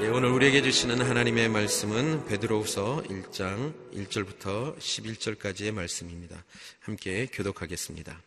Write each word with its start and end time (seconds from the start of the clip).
예, 0.00 0.06
오늘 0.08 0.30
우리에게 0.30 0.62
주시는 0.62 1.02
하나님의 1.02 1.50
말씀은 1.50 2.24
베드로후서 2.24 3.02
1장 3.10 3.74
1절부터 3.94 4.78
11절까지의 4.78 5.72
말씀입니다. 5.72 6.42
함께 6.80 7.28
교독하겠습니다. 7.30 8.18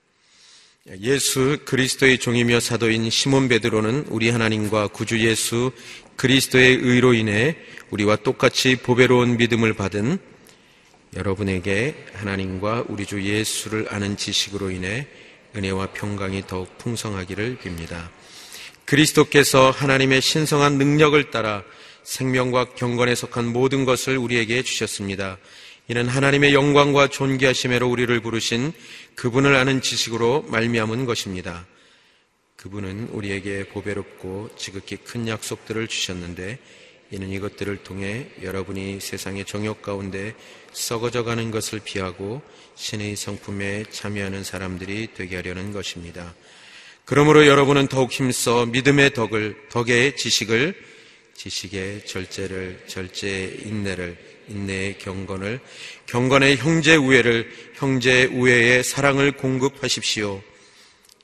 예수 0.99 1.57
그리스도의 1.65 2.19
종이며 2.19 2.59
사도인 2.59 3.09
시몬 3.09 3.47
베드로는 3.47 4.05
우리 4.09 4.29
하나님과 4.29 4.89
구주 4.89 5.19
예수 5.27 5.71
그리스도의 6.17 6.75
의로 6.75 7.15
인해 7.15 7.57
우리와 7.89 8.17
똑같이 8.17 8.75
보배로운 8.75 9.37
믿음을 9.37 9.73
받은 9.73 10.19
여러분에게 11.15 12.05
하나님과 12.13 12.85
우리 12.88 13.05
주 13.05 13.21
예수를 13.21 13.88
아는 13.89 14.15
지식으로 14.15 14.71
인해 14.71 15.07
은혜와 15.55 15.88
평강이 15.88 16.47
더욱 16.47 16.77
풍성하기를 16.77 17.57
빕니다. 17.57 18.09
그리스도께서 18.85 19.71
하나님의 19.71 20.21
신성한 20.21 20.77
능력을 20.77 21.29
따라 21.29 21.63
생명과 22.03 22.73
경건에 22.75 23.16
속한 23.16 23.47
모든 23.47 23.83
것을 23.83 24.17
우리에게 24.17 24.63
주셨습니다. 24.63 25.38
이는 25.89 26.07
하나님의 26.07 26.53
영광과 26.53 27.07
존귀하심으로 27.07 27.89
우리를 27.89 28.17
부르신 28.21 28.71
그분을 29.16 29.55
아는 29.55 29.81
지식으로 29.81 30.43
말미암은 30.47 31.05
것입니다. 31.05 31.66
그분은 32.55 33.09
우리에게 33.11 33.67
보배롭고 33.69 34.52
지극히 34.55 34.95
큰 34.95 35.27
약속들을 35.27 35.88
주셨는데 35.88 36.59
이는 37.11 37.29
이것들을 37.29 37.83
통해 37.83 38.27
여러분이 38.41 38.99
세상의 39.01 39.45
정욕 39.45 39.81
가운데 39.81 40.33
썩어져 40.71 41.23
가는 41.23 41.52
것을 41.52 41.81
피하고 41.83 42.41
신의 42.75 43.17
성품에 43.17 43.86
참여하는 43.91 44.44
사람들이 44.45 45.09
되게 45.13 45.36
하려는 45.36 45.73
것입니다. 45.73 46.33
그러므로 47.03 47.45
여러분은 47.45 47.88
더욱 47.88 48.11
힘써 48.11 48.66
믿음의 48.66 49.13
덕을, 49.13 49.67
덕의 49.69 50.16
지식을, 50.16 50.73
지식의 51.36 52.05
절제를, 52.05 52.86
절제의 52.88 53.61
인내를, 53.66 54.17
인내의 54.47 54.97
경건을, 54.99 55.59
경건의 56.05 56.58
형제 56.58 56.95
우애를, 56.95 57.52
형제 57.75 58.25
우애의 58.25 58.83
사랑을 58.83 59.33
공급하십시오. 59.33 60.41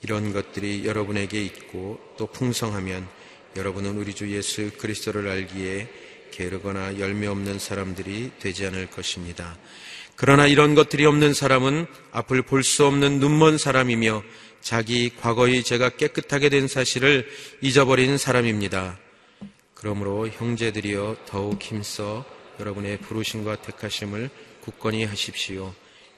이런 0.02 0.32
것들이 0.32 0.84
여러분에게 0.84 1.42
있고 1.42 1.98
또 2.18 2.26
풍성하면 2.26 3.08
여러분은 3.56 3.96
우리 3.96 4.14
주 4.14 4.30
예수 4.30 4.70
그리스도를 4.78 5.28
알기에 5.28 5.88
게으르거나 6.30 6.98
열매 6.98 7.26
없는 7.26 7.58
사람들이 7.58 8.32
되지 8.38 8.66
않을 8.66 8.88
것입니다. 8.90 9.56
그러나 10.16 10.46
이런 10.46 10.74
것들이 10.74 11.06
없는 11.06 11.32
사람은 11.34 11.86
앞을 12.12 12.42
볼 12.42 12.62
수 12.62 12.86
없는 12.86 13.20
눈먼 13.20 13.58
사람이며 13.58 14.22
자기 14.60 15.10
과거의 15.16 15.62
죄가 15.62 15.90
깨끗하게 15.90 16.48
된 16.48 16.68
사실을 16.68 17.28
잊어버린 17.60 18.18
사람입니다. 18.18 18.98
그러므로 19.74 20.28
형제들이여 20.28 21.18
더욱 21.26 21.62
힘써 21.62 22.24
여러분의 22.58 22.98
부르심과 22.98 23.62
택하심을 23.62 24.28
굳건히 24.62 25.04
하십시오. 25.04 25.72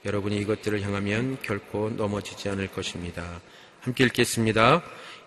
여러분이 0.06 0.38
이것들을 0.38 0.80
향하면 0.80 1.36
결코 1.42 1.90
넘어지지 1.90 2.48
않을 2.48 2.68
것입니다. 2.68 3.42
함께 3.80 4.04
읽겠습니다. 4.04 4.82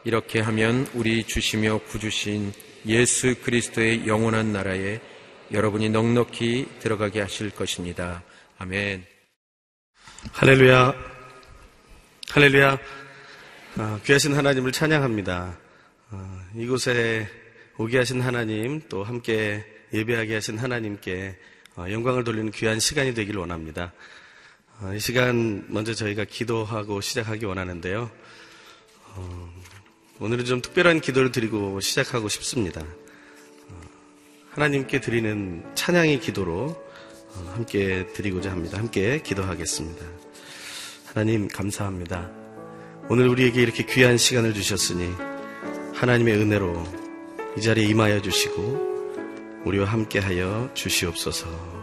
이렇게 0.05 0.41
하면 0.41 0.85
우리 0.93 1.23
주시며 1.23 1.79
구주신 1.87 2.51
예수 2.87 3.35
그리스도의 3.41 4.05
영원한 4.05 4.51
나라에 4.51 4.99
여러분이 5.51 5.89
넉넉히 5.89 6.67
들어가게 6.79 7.21
하실 7.21 7.49
것입니다. 7.51 8.21
아멘. 8.57 9.05
할렐루야. 10.33 10.93
할렐루야. 12.29 12.77
아, 13.77 13.99
귀하신 14.03 14.35
하나님을 14.35 14.73
찬양합니다. 14.73 15.57
아, 16.09 16.45
이곳에 16.55 17.29
오게 17.77 17.97
하신 17.99 18.21
하나님, 18.21 18.81
또 18.89 19.03
함께 19.03 19.65
예배하게 19.93 20.35
하신 20.35 20.57
하나님께 20.57 21.37
아, 21.75 21.89
영광을 21.89 22.25
돌리는 22.25 22.51
귀한 22.51 22.79
시간이 22.79 23.13
되길 23.13 23.37
원합니다. 23.37 23.93
이 24.95 24.99
시간 24.99 25.65
먼저 25.69 25.93
저희가 25.93 26.25
기도하고 26.25 26.99
시작하기 26.99 27.45
원하는데요. 27.45 28.11
어, 29.15 29.52
오늘은 30.23 30.45
좀 30.45 30.61
특별한 30.61 31.01
기도를 31.01 31.33
드리고 31.33 31.81
시작하고 31.81 32.29
싶습니다. 32.29 32.79
어, 32.79 33.81
하나님께 34.51 35.01
드리는 35.01 35.61
찬양의 35.75 36.21
기도로 36.21 36.81
어, 37.35 37.51
함께 37.53 38.07
드리고자 38.13 38.49
합니다. 38.49 38.77
함께 38.77 39.21
기도하겠습니다. 39.21 40.05
하나님 41.07 41.49
감사합니다. 41.49 42.31
오늘 43.09 43.27
우리에게 43.27 43.61
이렇게 43.61 43.85
귀한 43.85 44.17
시간을 44.17 44.53
주셨으니 44.53 45.11
하나님의 45.93 46.37
은혜로 46.37 46.83
이 47.57 47.61
자리에 47.61 47.83
임하여 47.83 48.21
주시고 48.21 49.63
우리와 49.65 49.87
함께하여 49.87 50.71
주시옵소서. 50.73 51.82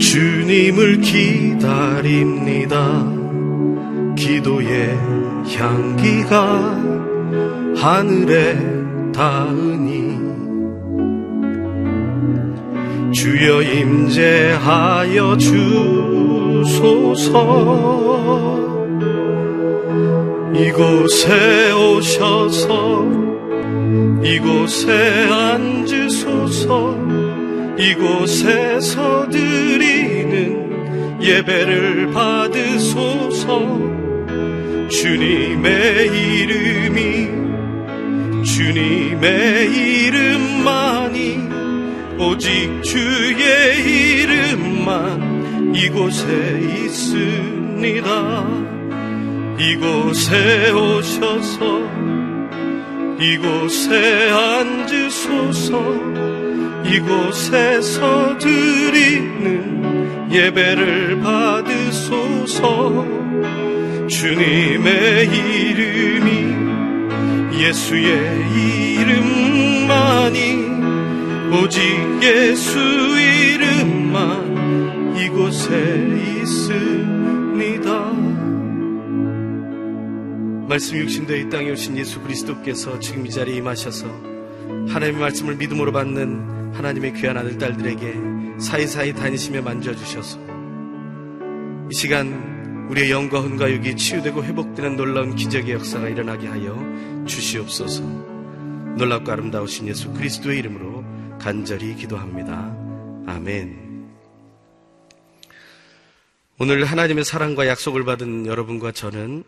주님을 0.00 1.00
기다립니다. 1.02 2.70
기도의 4.16 4.98
향기가 5.54 6.80
하늘에 7.76 8.56
닿으니 9.12 10.18
주여 13.12 13.62
임재하여 13.62 15.36
주소서 15.36 16.70
이곳에 20.54 21.72
오셔서 21.72 23.04
이곳에 24.24 25.28
앉으소서 25.30 27.09
이곳에서 27.80 29.28
드리는 29.30 31.20
예배를 31.22 32.10
받으소서. 32.12 33.90
주님의 34.88 36.08
이름이 36.08 37.40
주님의 38.44 39.70
이름만이 39.72 41.38
오직 42.18 42.82
주의 42.82 44.20
이름만 44.22 45.74
이곳에 45.74 46.60
있습니다. 46.84 48.10
이곳에 49.58 50.70
오셔서 50.70 51.80
이곳에 53.20 54.30
앉으소서 54.30 56.19
이곳에서 56.84 58.36
드리는 58.38 60.30
예배를 60.30 61.20
받으소서. 61.20 63.06
주님의 64.08 65.28
이름이 65.28 66.30
예수의 67.60 68.46
이름만이 68.98 70.70
오직 71.52 71.80
예수 72.22 72.78
이름만 73.18 75.16
이곳에 75.16 75.68
있습니다. 76.40 77.90
말씀 80.68 80.98
육신되이 80.98 81.48
땅에 81.48 81.72
오신 81.72 81.98
예수 81.98 82.20
그리스도께서 82.20 83.00
지금 83.00 83.26
이 83.26 83.30
자리에 83.30 83.56
임하셔서 83.56 84.06
하나님의 84.90 85.20
말씀을 85.20 85.54
믿음으로 85.56 85.92
받는 85.92 86.74
하나님의 86.74 87.14
귀한 87.14 87.36
아들, 87.36 87.56
딸들에게 87.58 88.58
사이사이 88.58 89.14
다니시며 89.14 89.62
만져주셔서 89.62 90.38
이 91.90 91.94
시간 91.94 92.86
우리의 92.90 93.12
영과 93.12 93.40
혼과 93.40 93.70
육이 93.70 93.96
치유되고 93.96 94.42
회복되는 94.42 94.96
놀라운 94.96 95.36
기적의 95.36 95.74
역사가 95.74 96.08
일어나게 96.08 96.48
하여 96.48 96.76
주시옵소서 97.24 98.02
놀랍고 98.96 99.30
아름다우신 99.30 99.86
예수 99.86 100.12
그리스도의 100.12 100.58
이름으로 100.58 101.04
간절히 101.38 101.94
기도합니다. 101.94 102.76
아멘. 103.26 103.90
오늘 106.58 106.84
하나님의 106.84 107.24
사랑과 107.24 107.68
약속을 107.68 108.04
받은 108.04 108.46
여러분과 108.46 108.92
저는 108.92 109.44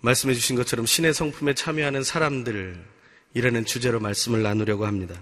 말씀해 0.00 0.34
주신 0.34 0.56
것처럼 0.56 0.86
신의 0.86 1.12
성품에 1.12 1.54
참여하는 1.54 2.02
사람들 2.02 2.97
이라는 3.38 3.64
주제로 3.64 4.00
말씀을 4.00 4.42
나누려고 4.42 4.84
합니다. 4.84 5.14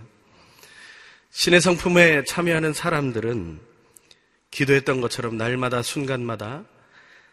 신의 1.32 1.60
성품에 1.60 2.24
참여하는 2.24 2.72
사람들은 2.72 3.60
기도했던 4.50 5.02
것처럼 5.02 5.36
날마다 5.36 5.82
순간마다 5.82 6.64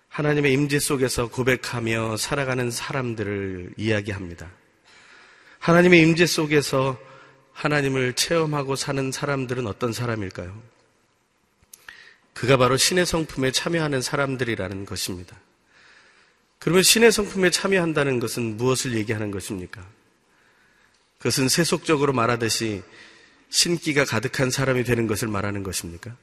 하나님의 0.10 0.52
임재 0.52 0.80
속에서 0.80 1.30
고백하며 1.30 2.18
살아가는 2.18 2.70
사람들을 2.70 3.76
이야기합니다. 3.78 4.52
하나님의 5.60 6.02
임재 6.02 6.26
속에서 6.26 7.00
하나님을 7.54 8.12
체험하고 8.12 8.76
사는 8.76 9.10
사람들은 9.10 9.68
어떤 9.68 9.94
사람일까요? 9.94 10.62
그가 12.34 12.58
바로 12.58 12.76
신의 12.76 13.06
성품에 13.06 13.52
참여하는 13.52 14.02
사람들이라는 14.02 14.86
것입니다. 14.86 15.40
그러면 16.60 16.84
신의 16.84 17.14
성품에 17.14 17.52
참여한다는 17.52 18.20
것은 18.20 18.58
무엇을 18.58 18.96
얘기하는 18.96 19.32
것입니까? 19.32 20.03
그것은 21.24 21.48
세속적으로 21.48 22.12
말하듯이 22.12 22.84
신기가 23.50 24.04
가득한 24.04 24.52
사람이 24.52 24.84
되는 24.84 25.08
것을 25.08 25.30
말하는 25.30 25.64
것입니까? 25.64 26.14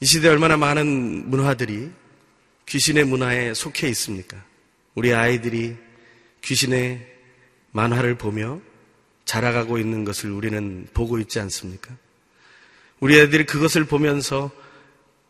이 0.00 0.04
시대에 0.04 0.28
얼마나 0.28 0.56
많은 0.56 1.30
문화들이 1.30 1.92
귀신의 2.66 3.04
문화에 3.04 3.54
속해 3.54 3.88
있습니까? 3.90 4.44
우리 4.96 5.14
아이들이 5.14 5.76
귀신의 6.42 7.06
만화를 7.70 8.18
보며 8.18 8.60
자라가고 9.24 9.78
있는 9.78 10.04
것을 10.04 10.32
우리는 10.32 10.88
보고 10.92 11.20
있지 11.20 11.38
않습니까? 11.38 11.96
우리 12.98 13.20
아이들이 13.20 13.46
그것을 13.46 13.84
보면서 13.84 14.50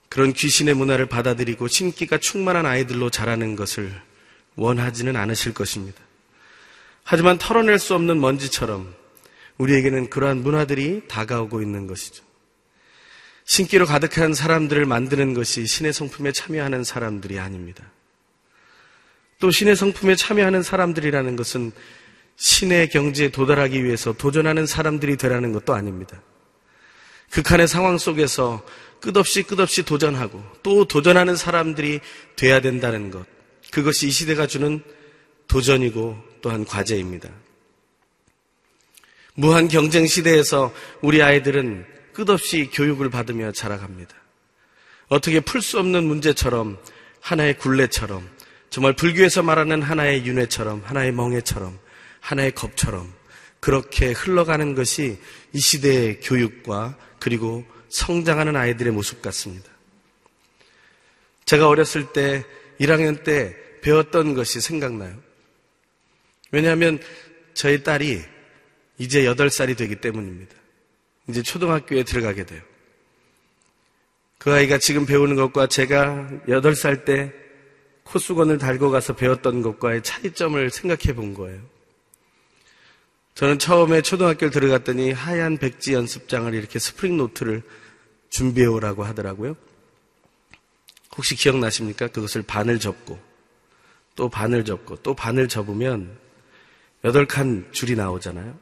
그런 0.08 0.32
귀신의 0.32 0.73
문화를 0.73 1.11
받아들이고 1.11 1.69
신기가 1.69 2.17
충만한 2.17 2.64
아이들로 2.64 3.11
자라는 3.11 3.55
것을 3.55 3.93
원하지는 4.55 5.14
않으실 5.14 5.52
것입니다. 5.52 6.06
하지만 7.08 7.38
털어낼 7.38 7.79
수 7.79 7.94
없는 7.94 8.20
먼지처럼 8.20 8.93
우리에게는 9.58 10.11
그러한 10.11 10.38
문화들이 10.38 11.03
다가오고 11.06 11.62
있는 11.62 11.87
것이죠. 11.87 12.25
신기로 13.44 13.87
가득한 13.87 14.35
사람들을 14.35 14.85
만드는 14.87 15.32
것이 15.32 15.67
신의 15.67 15.93
성품에 15.93 16.32
참여하는 16.32 16.82
사람들이 16.82 17.38
아닙니다. 17.38 17.85
또 19.38 19.53
신의 19.53 19.76
성품에 19.76 20.17
참여하는 20.17 20.64
사람들이라는 20.64 21.37
것은 21.37 21.70
신의 22.35 22.88
경지에 22.88 23.31
도달하기 23.31 23.85
위해서 23.85 24.12
도전하는 24.12 24.67
사람들이 24.67 25.17
되라는 25.17 25.52
것도 25.52 25.75
아닙니다. 25.75 26.20
극한의 27.31 27.69
상황 27.69 27.99
속에서 27.99 28.67
끝없이 29.00 29.44
끝없이 29.44 29.85
도전하고 29.85 30.43
또 30.64 30.87
도전하는 30.87 31.37
사람들이 31.37 32.00
돼야 32.35 32.61
된다는 32.61 33.12
것. 33.12 33.25
그것이 33.70 34.09
이 34.09 34.11
시대가 34.11 34.49
주는 34.49 34.82
도전이고 35.47 36.25
또한 36.41 36.65
과제입니다. 36.65 37.31
무한 39.35 39.69
경쟁 39.69 40.06
시대에서 40.06 40.73
우리 41.03 41.23
아이들은 41.23 41.87
끝없이 42.12 42.71
교육을 42.73 43.11
받으며 43.11 43.53
자라갑니다. 43.53 44.15
어떻게 45.09 45.41
풀 45.41 45.61
수 45.61 45.79
없는 45.79 46.05
문제처럼 46.05 46.79
하나의 47.21 47.59
굴레처럼 47.59 48.29
정말 48.71 48.94
불교에서 48.94 49.43
말하는 49.43 49.83
하나의 49.83 50.25
윤회처럼 50.25 50.83
하나의 50.85 51.12
멍해처럼 51.12 51.79
하나의 52.21 52.53
겁처럼 52.53 53.12
그렇게 53.61 54.12
흘러가는 54.12 54.75
것이 54.75 55.19
이 55.53 55.59
시대의 55.59 56.21
교육과 56.21 56.97
그리고 57.19 57.65
성장하는 57.88 58.56
아이들의 58.56 58.93
모습 58.93 59.23
같습니다. 59.23 59.71
제가 61.44 61.69
어렸을 61.69 62.12
때 62.12 62.44
1학년 62.81 63.23
때 63.23 63.56
배웠던 63.83 64.35
것이 64.35 64.61
생각나요. 64.61 65.25
왜냐하면 66.56 66.99
저희 67.53 67.82
딸이 67.82 68.23
이제 68.97 69.25
8살이 69.25 69.76
되기 69.76 69.97
때문입니다. 69.97 70.55
이제 71.29 71.43
초등학교에 71.43 72.03
들어가게 72.03 72.47
돼요. 72.47 72.62
그 74.38 74.50
아이가 74.50 74.79
지금 74.79 75.05
배우는 75.05 75.37
것과 75.37 75.67
제가 75.67 76.31
8살 76.49 77.05
때 77.05 77.31
코수건을 78.05 78.56
달고 78.56 78.91
가서 78.91 79.14
배웠던 79.14 79.61
것과의 79.61 80.03
차이점을 80.03 80.70
생각해 80.70 81.14
본 81.14 81.35
거예요. 81.35 81.61
저는 83.35 83.59
처음에 83.59 84.00
초등학교를 84.00 84.50
들어갔더니 84.50 85.12
하얀 85.12 85.59
백지 85.59 85.93
연습장을 85.93 86.55
이렇게 86.55 86.79
스프링 86.79 87.19
노트를 87.19 87.62
준비해 88.31 88.67
오라고 88.67 89.05
하더라고요. 89.05 89.56
혹시 91.19 91.35
기억나십니까? 91.35 92.09
그것을 92.09 92.41
반을 92.41 92.79
접고 92.81 93.20
또 94.14 94.31
반을 94.31 94.64
접고 94.64 94.97
또 95.02 95.12
반을 95.12 95.49
접으면 95.49 96.25
8칸 97.02 97.72
줄이 97.72 97.94
나오잖아요. 97.94 98.58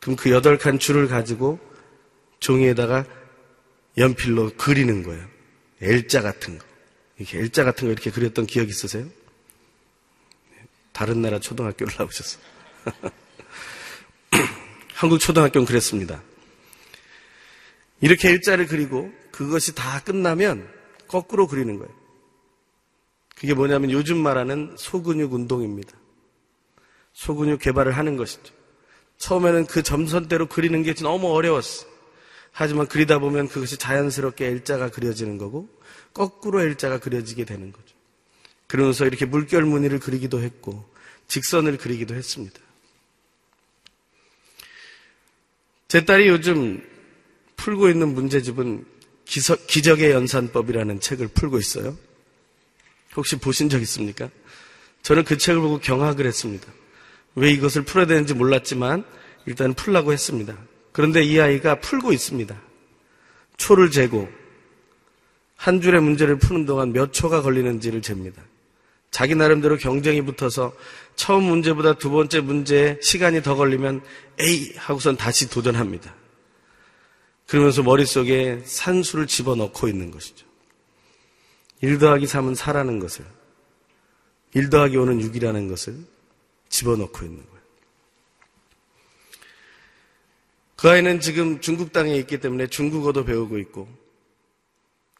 그럼 0.00 0.16
그 0.16 0.30
여덟 0.30 0.58
칸 0.58 0.78
줄을 0.78 1.08
가지고 1.08 1.58
종이에다가 2.40 3.04
연필로 3.98 4.52
그리는 4.56 5.02
거예요. 5.02 5.26
L자 5.80 6.22
같은 6.22 6.58
거. 6.58 6.64
이렇게 7.18 7.38
L자 7.38 7.64
같은 7.64 7.86
거 7.86 7.92
이렇게 7.92 8.10
그렸던 8.10 8.46
기억 8.46 8.68
있으세요? 8.68 9.06
다른 10.92 11.22
나라 11.22 11.38
초등학교를 11.38 11.94
나오셨어요. 11.98 12.42
한국 14.94 15.18
초등학교는 15.18 15.66
그랬습니다. 15.66 16.22
이렇게 18.00 18.30
일자를 18.30 18.66
그리고 18.66 19.12
그것이 19.30 19.74
다 19.74 20.02
끝나면 20.02 20.68
거꾸로 21.08 21.46
그리는 21.46 21.78
거예요. 21.78 21.94
그게 23.34 23.54
뭐냐면 23.54 23.90
요즘 23.90 24.18
말하는 24.18 24.74
소근육 24.78 25.32
운동입니다. 25.32 25.99
소근육 27.12 27.60
개발을 27.60 27.96
하는 27.96 28.16
것이죠. 28.16 28.54
처음에는 29.18 29.66
그 29.66 29.82
점선대로 29.82 30.46
그리는 30.48 30.82
게 30.82 30.94
너무 30.94 31.32
어려웠어. 31.32 31.86
하지만 32.52 32.86
그리다 32.86 33.18
보면 33.18 33.48
그것이 33.48 33.76
자연스럽게 33.76 34.46
L자가 34.46 34.90
그려지는 34.90 35.38
거고 35.38 35.68
거꾸로 36.12 36.60
L자가 36.62 36.98
그려지게 36.98 37.44
되는 37.44 37.72
거죠. 37.72 37.94
그러면서 38.66 39.06
이렇게 39.06 39.26
물결 39.26 39.64
무늬를 39.64 39.98
그리기도 39.98 40.40
했고 40.40 40.88
직선을 41.28 41.76
그리기도 41.76 42.14
했습니다. 42.14 42.58
제 45.88 46.04
딸이 46.04 46.28
요즘 46.28 46.88
풀고 47.56 47.88
있는 47.88 48.14
문제집은 48.14 48.86
기서, 49.24 49.56
기적의 49.66 50.12
연산법이라는 50.12 51.00
책을 51.00 51.28
풀고 51.28 51.58
있어요. 51.58 51.96
혹시 53.16 53.36
보신 53.36 53.68
적 53.68 53.80
있습니까? 53.82 54.30
저는 55.02 55.24
그 55.24 55.36
책을 55.36 55.60
보고 55.60 55.78
경악을 55.78 56.26
했습니다. 56.26 56.66
왜 57.34 57.50
이것을 57.52 57.82
풀어야 57.82 58.06
되는지 58.06 58.34
몰랐지만 58.34 59.04
일단 59.46 59.74
풀라고 59.74 60.12
했습니다. 60.12 60.56
그런데 60.92 61.22
이 61.22 61.40
아이가 61.40 61.80
풀고 61.80 62.12
있습니다. 62.12 62.60
초를 63.56 63.90
재고 63.90 64.28
한 65.56 65.80
줄의 65.80 66.00
문제를 66.00 66.38
푸는 66.38 66.64
동안 66.64 66.92
몇 66.92 67.12
초가 67.12 67.42
걸리는지를 67.42 68.02
잽니다. 68.02 68.42
자기 69.10 69.34
나름대로 69.34 69.76
경쟁이 69.76 70.22
붙어서 70.22 70.72
처음 71.16 71.44
문제보다 71.44 71.94
두 71.94 72.10
번째 72.10 72.40
문제에 72.40 72.98
시간이 73.02 73.42
더 73.42 73.56
걸리면 73.56 74.02
에이 74.38 74.72
하고선 74.76 75.16
다시 75.16 75.50
도전합니다. 75.50 76.14
그러면서 77.46 77.82
머릿속에 77.82 78.62
산수를 78.64 79.26
집어넣고 79.26 79.88
있는 79.88 80.10
것이죠. 80.10 80.46
1 81.82 81.98
더하기 81.98 82.26
3은 82.26 82.56
4라는 82.56 83.00
것을 83.00 83.24
1 84.54 84.70
더하기 84.70 84.96
5는 84.96 85.20
6이라는 85.30 85.68
것을 85.68 85.96
집어넣고 86.70 87.24
있는 87.24 87.44
거예요. 87.44 87.60
그 90.76 90.88
아이는 90.88 91.20
지금 91.20 91.60
중국 91.60 91.92
땅에 91.92 92.16
있기 92.16 92.40
때문에 92.40 92.68
중국어도 92.68 93.26
배우고 93.26 93.58
있고 93.58 93.86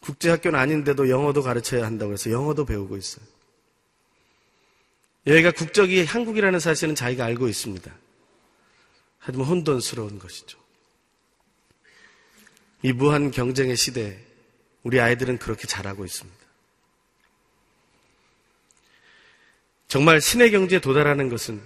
국제학교는 0.00 0.58
아닌데도 0.58 1.10
영어도 1.10 1.42
가르쳐야 1.42 1.84
한다고 1.84 2.14
해서 2.14 2.30
영어도 2.30 2.64
배우고 2.64 2.96
있어요. 2.96 3.24
여기가 5.26 5.50
국적이 5.50 6.04
한국이라는 6.04 6.58
사실은 6.60 6.94
자기가 6.94 7.26
알고 7.26 7.46
있습니다. 7.46 7.94
하지만 9.18 9.46
혼돈스러운 9.46 10.18
것이죠. 10.18 10.58
이 12.82 12.94
무한 12.94 13.30
경쟁의 13.30 13.76
시대에 13.76 14.18
우리 14.82 14.98
아이들은 14.98 15.38
그렇게 15.38 15.66
자라고 15.66 16.06
있습니다. 16.06 16.39
정말 19.90 20.20
신의 20.20 20.52
경지에 20.52 20.78
도달하는 20.78 21.28
것은 21.28 21.60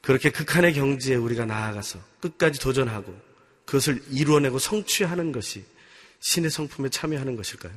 그렇게 0.00 0.30
극한의 0.30 0.72
경지에 0.72 1.16
우리가 1.16 1.44
나아가서 1.44 1.98
끝까지 2.20 2.58
도전하고 2.58 3.14
그것을 3.66 4.02
이루어내고 4.10 4.58
성취하는 4.58 5.32
것이 5.32 5.62
신의 6.20 6.48
성품에 6.50 6.88
참여하는 6.88 7.36
것일까요? 7.36 7.74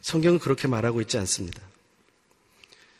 성경은 0.00 0.38
그렇게 0.38 0.68
말하고 0.68 1.02
있지 1.02 1.18
않습니다. 1.18 1.60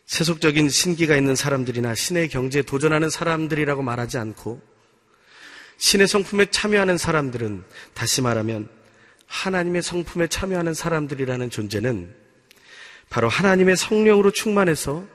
세속적인 0.04 0.68
신기가 0.68 1.16
있는 1.16 1.36
사람들이나 1.36 1.94
신의 1.94 2.28
경제에 2.28 2.60
도전하는 2.60 3.08
사람들이라고 3.08 3.80
말하지 3.80 4.18
않고 4.18 4.60
신의 5.78 6.06
성품에 6.06 6.50
참여하는 6.50 6.98
사람들은 6.98 7.64
다시 7.94 8.20
말하면 8.20 8.68
하나님의 9.26 9.80
성품에 9.80 10.26
참여하는 10.26 10.74
사람들이라는 10.74 11.48
존재는 11.48 12.21
바로 13.12 13.28
하나님의 13.28 13.76
성령으로 13.76 14.30
충만해서 14.30 15.06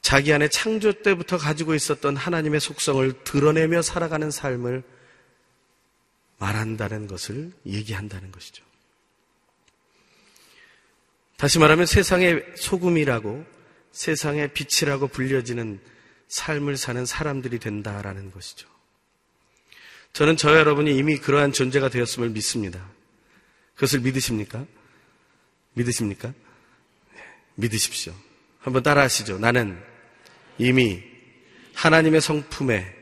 자기 0.00 0.32
안에 0.32 0.48
창조 0.48 0.90
때부터 1.02 1.36
가지고 1.36 1.74
있었던 1.74 2.16
하나님의 2.16 2.60
속성을 2.60 3.24
드러내며 3.24 3.82
살아가는 3.82 4.30
삶을 4.30 4.82
말한다는 6.38 7.06
것을 7.06 7.52
얘기한다는 7.66 8.32
것이죠. 8.32 8.64
다시 11.36 11.58
말하면 11.58 11.84
세상의 11.84 12.42
소금이라고 12.56 13.44
세상의 13.92 14.54
빛이라고 14.54 15.08
불려지는 15.08 15.80
삶을 16.28 16.78
사는 16.78 17.04
사람들이 17.04 17.58
된다라는 17.58 18.30
것이죠. 18.30 18.66
저는 20.14 20.38
저 20.38 20.56
여러분이 20.56 20.96
이미 20.96 21.18
그러한 21.18 21.52
존재가 21.52 21.90
되었음을 21.90 22.30
믿습니다. 22.30 22.88
그것을 23.74 24.00
믿으십니까? 24.00 24.64
믿으십니까? 25.74 26.32
네, 27.56 27.66
믿으십시오. 27.68 28.12
한번 28.58 28.82
따라 28.82 29.02
하시죠. 29.02 29.38
나는 29.38 29.78
이미 30.58 31.02
하나님의 31.74 32.20
성품에 32.20 32.94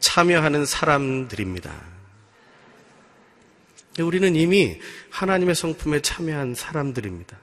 참여하는 0.00 0.66
사람들입니다. 0.66 1.98
우리는 4.00 4.36
이미 4.36 4.80
하나님의 5.10 5.54
성품에 5.54 6.00
참여한 6.02 6.54
사람들입니다. 6.54 7.38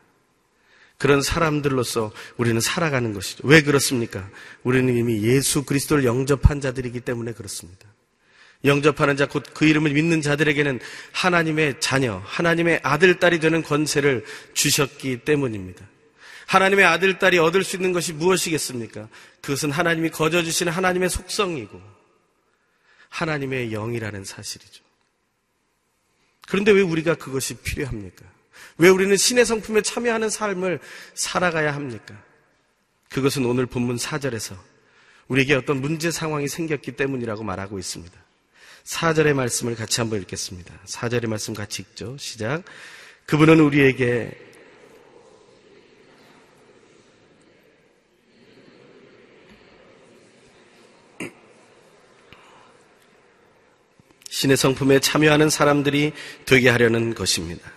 그런 0.97 1.21
사람들로서 1.21 2.13
우리는 2.37 2.61
살아가는 2.61 3.13
것이죠. 3.13 3.45
왜 3.45 3.61
그렇습니까? 3.61 4.29
우리는 4.63 4.95
이미 4.95 5.21
예수 5.23 5.65
그리스도를 5.65 6.05
영접한 6.05 6.61
자들이기 6.61 7.01
때문에 7.01 7.33
그렇습니다. 7.33 7.87
영접하는 8.63 9.17
자, 9.17 9.27
곧 9.27 9.53
그 9.53 9.65
이름을 9.65 9.91
믿는 9.91 10.21
자들에게는 10.21 10.79
하나님의 11.11 11.81
자녀, 11.81 12.21
하나님의 12.25 12.79
아들, 12.83 13.19
딸이 13.19 13.39
되는 13.39 13.61
권세를 13.61 14.25
주셨기 14.53 15.19
때문입니다. 15.19 15.85
하나님의 16.47 16.85
아들, 16.85 17.17
딸이 17.17 17.37
얻을 17.39 17.63
수 17.63 17.75
있는 17.75 17.91
것이 17.91 18.13
무엇이겠습니까? 18.13 19.07
그것은 19.41 19.71
하나님이 19.71 20.09
거저 20.11 20.43
주시는 20.43 20.71
하나님의 20.71 21.09
속성이고, 21.09 21.81
하나님의 23.09 23.71
영이라는 23.71 24.25
사실이죠. 24.25 24.83
그런데 26.47 26.71
왜 26.71 26.81
우리가 26.81 27.15
그것이 27.15 27.55
필요합니까? 27.55 28.25
왜 28.77 28.89
우리는 28.89 29.15
신의 29.15 29.45
성품에 29.45 29.81
참여하는 29.81 30.29
삶을 30.29 30.79
살아가야 31.13 31.73
합니까? 31.73 32.21
그것은 33.09 33.45
오늘 33.45 33.65
본문 33.65 33.95
4절에서 33.95 34.57
우리에게 35.27 35.55
어떤 35.55 35.81
문제 35.81 36.11
상황이 36.11 36.47
생겼기 36.47 36.91
때문이라고 36.93 37.43
말하고 37.43 37.79
있습니다. 37.79 38.13
4절의 38.83 39.33
말씀을 39.33 39.75
같이 39.75 40.01
한번 40.01 40.21
읽겠습니다. 40.21 40.73
4절의 40.85 41.27
말씀 41.27 41.53
같이 41.53 41.81
읽죠. 41.81 42.17
시작. 42.19 42.63
그분은 43.25 43.59
우리에게 43.59 44.37
신의 54.35 54.57
성품에 54.57 54.99
참여하는 54.99 55.49
사람들이 55.49 56.11
되게 56.45 56.67
하려는 56.67 57.15
것입니다. 57.15 57.71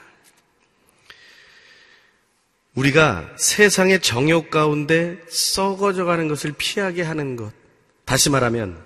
우리가 2.75 3.31
세상의 3.37 4.01
정욕 4.01 4.51
가운데 4.51 5.21
썩어져 5.31 6.05
가는 6.05 6.27
것을 6.27 6.53
피하게 6.59 7.03
하는 7.03 7.37
것. 7.37 7.53
다시 8.05 8.29
말하면 8.29 8.77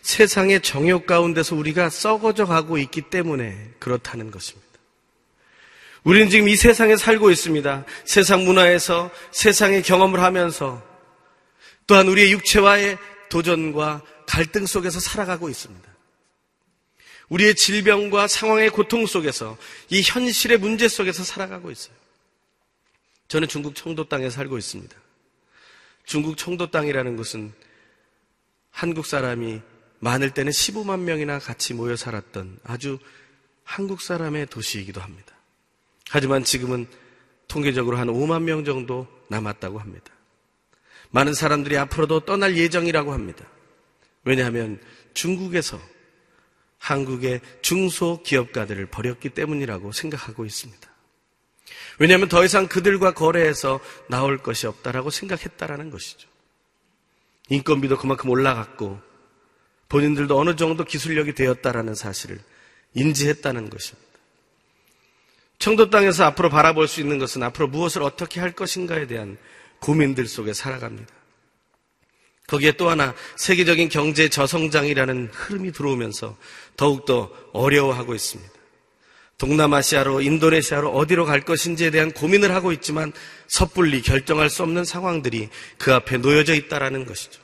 세상의 0.00 0.62
정욕 0.62 1.06
가운데서 1.06 1.54
우리가 1.54 1.90
썩어져 1.90 2.46
가고 2.46 2.78
있기 2.78 3.02
때문에 3.02 3.72
그렇다는 3.78 4.30
것입니다. 4.30 4.66
우리는 6.04 6.30
지금 6.30 6.48
이 6.48 6.56
세상에 6.56 6.96
살고 6.96 7.30
있습니다. 7.30 7.84
세상 8.06 8.46
문화에서 8.46 9.10
세상의 9.32 9.82
경험을 9.82 10.20
하면서 10.20 10.82
또한 11.86 12.08
우리의 12.08 12.32
육체와의 12.32 12.96
도전과 13.28 14.00
갈등 14.26 14.64
속에서 14.64 14.98
살아가고 14.98 15.50
있습니다. 15.50 15.91
우리의 17.32 17.54
질병과 17.54 18.28
상황의 18.28 18.68
고통 18.68 19.06
속에서 19.06 19.56
이 19.88 20.02
현실의 20.02 20.58
문제 20.58 20.86
속에서 20.86 21.24
살아가고 21.24 21.70
있어요. 21.70 21.94
저는 23.28 23.48
중국 23.48 23.74
청도 23.74 24.08
땅에 24.10 24.28
살고 24.28 24.58
있습니다. 24.58 24.94
중국 26.04 26.36
청도 26.36 26.70
땅이라는 26.70 27.16
곳은 27.16 27.52
한국 28.70 29.06
사람이 29.06 29.62
많을 30.00 30.34
때는 30.34 30.52
15만 30.52 31.00
명이나 31.00 31.38
같이 31.38 31.72
모여 31.72 31.96
살았던 31.96 32.58
아주 32.64 32.98
한국 33.64 34.02
사람의 34.02 34.48
도시이기도 34.48 35.00
합니다. 35.00 35.34
하지만 36.10 36.44
지금은 36.44 36.86
통계적으로 37.48 37.96
한 37.96 38.08
5만 38.08 38.42
명 38.42 38.64
정도 38.66 39.06
남았다고 39.28 39.78
합니다. 39.78 40.12
많은 41.10 41.32
사람들이 41.32 41.78
앞으로도 41.78 42.20
떠날 42.20 42.58
예정이라고 42.58 43.14
합니다. 43.14 43.46
왜냐하면 44.24 44.78
중국에서 45.14 45.80
한국의 46.82 47.40
중소기업가들을 47.62 48.86
버렸기 48.86 49.30
때문이라고 49.30 49.92
생각하고 49.92 50.44
있습니다. 50.44 50.90
왜냐하면 51.98 52.28
더 52.28 52.44
이상 52.44 52.66
그들과 52.66 53.14
거래해서 53.14 53.78
나올 54.08 54.38
것이 54.38 54.66
없다라고 54.66 55.10
생각했다라는 55.10 55.90
것이죠. 55.90 56.28
인건비도 57.48 57.98
그만큼 57.98 58.30
올라갔고 58.30 59.00
본인들도 59.88 60.36
어느 60.36 60.56
정도 60.56 60.84
기술력이 60.84 61.34
되었다라는 61.34 61.94
사실을 61.94 62.40
인지했다는 62.94 63.70
것입니다. 63.70 64.08
청도 65.58 65.90
땅에서 65.90 66.24
앞으로 66.24 66.50
바라볼 66.50 66.88
수 66.88 67.00
있는 67.00 67.20
것은 67.20 67.44
앞으로 67.44 67.68
무엇을 67.68 68.02
어떻게 68.02 68.40
할 68.40 68.52
것인가에 68.52 69.06
대한 69.06 69.38
고민들 69.78 70.26
속에 70.26 70.52
살아갑니다. 70.52 71.21
거기에 72.52 72.72
또 72.72 72.90
하나 72.90 73.14
세계적인 73.36 73.88
경제 73.88 74.28
저성장이라는 74.28 75.30
흐름이 75.32 75.72
들어오면서 75.72 76.36
더욱더 76.76 77.30
어려워하고 77.54 78.14
있습니다. 78.14 78.52
동남아시아로 79.38 80.20
인도네시아로 80.20 80.90
어디로 80.90 81.24
갈 81.24 81.40
것인지에 81.40 81.90
대한 81.90 82.12
고민을 82.12 82.54
하고 82.54 82.70
있지만 82.72 83.10
섣불리 83.48 84.02
결정할 84.02 84.50
수 84.50 84.62
없는 84.64 84.84
상황들이 84.84 85.48
그 85.78 85.94
앞에 85.94 86.18
놓여져 86.18 86.54
있다라는 86.54 87.06
것이죠. 87.06 87.40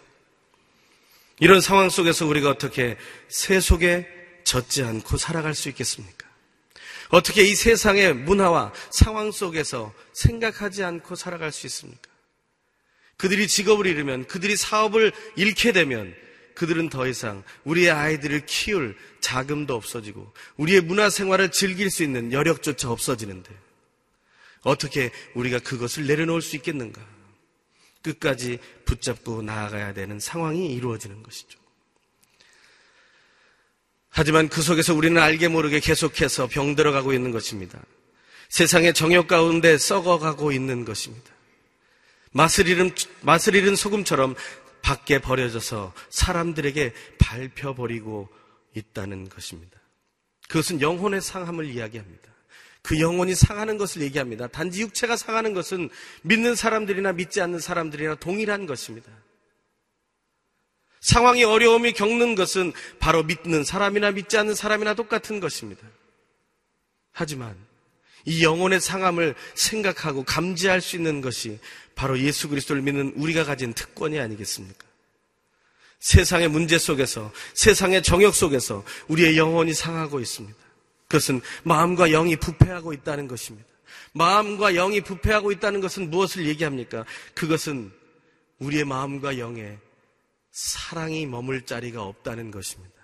이런 1.41 1.63
상황 1.63 1.89
속에서 1.89 2.27
우리가 2.27 2.51
어떻게 2.51 2.99
세속에 3.29 4.07
젖지 4.45 4.83
않고 4.83 5.17
살아갈 5.17 5.55
수 5.55 5.71
있겠습니까? 5.71 6.29
어떻게 7.09 7.45
이 7.45 7.55
세상의 7.55 8.15
문화와 8.15 8.75
상황 8.91 9.33
속에서 9.33 9.95
생각하지 10.13 10.85
않고 10.85 11.15
살아갈 11.15 11.51
수 11.51 11.67
있습니까? 11.67 12.08
그들이 13.19 13.47
직업을 13.49 13.87
잃으면, 13.87 14.27
그들이 14.27 14.57
사업을 14.57 15.13
잃게 15.37 15.73
되면, 15.73 16.15
그들은 16.55 16.89
더 16.89 17.07
이상 17.07 17.45
우리의 17.65 17.91
아이들을 17.91 18.47
키울 18.47 18.97
자금도 19.21 19.75
없어지고, 19.75 20.33
우리의 20.57 20.81
문화 20.81 21.11
생활을 21.11 21.51
즐길 21.51 21.91
수 21.91 22.03
있는 22.03 22.33
여력조차 22.33 22.91
없어지는데, 22.91 23.51
어떻게 24.63 25.11
우리가 25.35 25.59
그것을 25.59 26.07
내려놓을 26.07 26.41
수 26.41 26.57
있겠는가? 26.57 27.05
끝까지 28.03 28.59
붙잡고 28.85 29.43
나아가야 29.43 29.93
되는 29.93 30.19
상황이 30.21 30.73
이루어지는 30.73 31.23
것이죠. 31.23 31.59
하지만 34.11 34.49
그 34.49 34.63
속에서 34.63 34.95
우리는 34.95 35.21
알게 35.21 35.49
모르게 35.49 35.81
계속해서 35.81 36.47
병들어가고 36.47 37.13
있는 37.13 37.31
것입니다. 37.31 37.81
세상의 38.49 38.95
정욕 38.95 39.27
가운데 39.27 39.77
썩어가고 39.77 40.53
있는 40.53 40.85
것입니다. 40.85 41.38
맛을 42.33 42.69
잃은, 42.69 42.91
맛을 43.23 43.55
잃은 43.55 43.77
소금처럼 43.77 44.35
밖에 44.83 45.19
버려져서 45.19 45.93
사람들에게 46.11 46.93
밟혀버리고 47.19 48.29
있다는 48.75 49.29
것입니다. 49.29 49.79
그것은 50.49 50.81
영혼의 50.81 51.21
상함을 51.21 51.67
이야기합니다. 51.67 52.29
그 52.83 53.01
영혼이 53.01 53.35
상하는 53.35 53.77
것을 53.77 54.03
얘기합니다. 54.03 54.47
단지 54.47 54.81
육체가 54.81 55.17
상하는 55.17 55.53
것은 55.53 55.91
믿는 56.23 56.55
사람들이나 56.55 57.13
믿지 57.13 57.41
않는 57.41 57.59
사람들이나 57.59 58.15
동일한 58.15 58.67
것입니다. 58.67 59.11
상황이 61.01 61.45
어려움이 61.45 61.93
겪는 61.93 62.35
것은 62.35 62.73
바로 62.99 63.23
믿는 63.23 63.63
사람이나 63.65 64.13
믿지 64.13 64.39
않는 64.39 64.55
사람이나 64.55 64.95
똑같은 64.95 65.41
것입니다. 65.41 65.87
하지만 67.13 67.57
이 68.29 68.45
영혼의 68.45 68.79
상함을 68.79 69.35
생각하고 69.55 70.23
감지할 70.23 70.83
수 70.83 70.97
있는 70.97 71.23
것이 71.23 71.59
바로 71.95 72.19
예수 72.19 72.51
그리스도를 72.51 72.83
믿는 72.83 73.15
우리가 73.17 73.45
가진 73.45 73.73
특권이 73.73 74.21
아니겠습니까? 74.21 74.87
세상의 75.99 76.49
문제 76.49 76.79
속에서, 76.79 77.33
세상의 77.55 78.03
정욕 78.03 78.35
속에서 78.35 78.85
우리의 79.09 79.39
영혼이 79.39 79.73
상하고 79.73 80.21
있습니다. 80.21 80.59
그것은 81.09 81.41
마음과 81.63 82.09
영이 82.09 82.37
부패하고 82.37 82.93
있다는 82.93 83.29
것입니다. 83.29 83.67
마음과 84.13 84.73
영이 84.73 85.01
부패하고 85.01 85.51
있다는 85.51 85.81
것은 85.81 86.11
무엇을 86.11 86.47
얘기합니까? 86.49 87.07
그것은 87.35 87.91
우리의 88.59 88.85
마음과 88.85 89.39
영에 89.39 89.79
사랑이 90.51 91.25
머물 91.25 91.65
자리가 91.65 92.03
없다는 92.03 92.51
것입니다. 92.51 92.95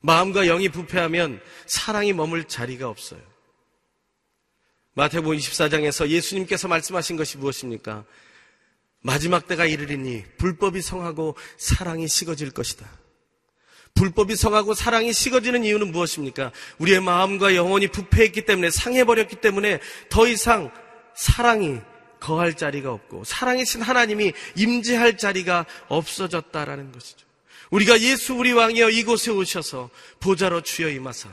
마음과 0.00 0.46
영이 0.46 0.70
부패하면 0.70 1.42
사랑이 1.66 2.14
머물 2.14 2.44
자리가 2.44 2.88
없어요. 2.88 3.29
마태복음 4.94 5.36
24장에서 5.36 6.08
예수님께서 6.08 6.68
말씀하신 6.68 7.16
것이 7.16 7.38
무엇입니까? 7.38 8.04
마지막 9.02 9.46
때가 9.46 9.64
이르리니 9.66 10.24
불법이 10.36 10.82
성하고 10.82 11.36
사랑이 11.56 12.08
식어질 12.08 12.50
것이다. 12.50 12.86
불법이 13.94 14.36
성하고 14.36 14.74
사랑이 14.74 15.12
식어지는 15.12 15.64
이유는 15.64 15.90
무엇입니까? 15.92 16.52
우리의 16.78 17.00
마음과 17.00 17.54
영혼이 17.54 17.88
부패했기 17.88 18.44
때문에 18.44 18.70
상해버렸기 18.70 19.36
때문에 19.36 19.80
더 20.08 20.26
이상 20.26 20.70
사랑이 21.14 21.78
거할 22.18 22.54
자리가 22.54 22.92
없고 22.92 23.24
사랑이신 23.24 23.82
하나님이 23.82 24.32
임재할 24.56 25.16
자리가 25.16 25.66
없어졌다라는 25.88 26.92
것이죠. 26.92 27.26
우리가 27.70 28.00
예수 28.00 28.34
우리 28.34 28.52
왕이여 28.52 28.90
이곳에 28.90 29.30
오셔서 29.30 29.90
보좌로 30.18 30.60
주여 30.60 30.90
임하사 30.90 31.30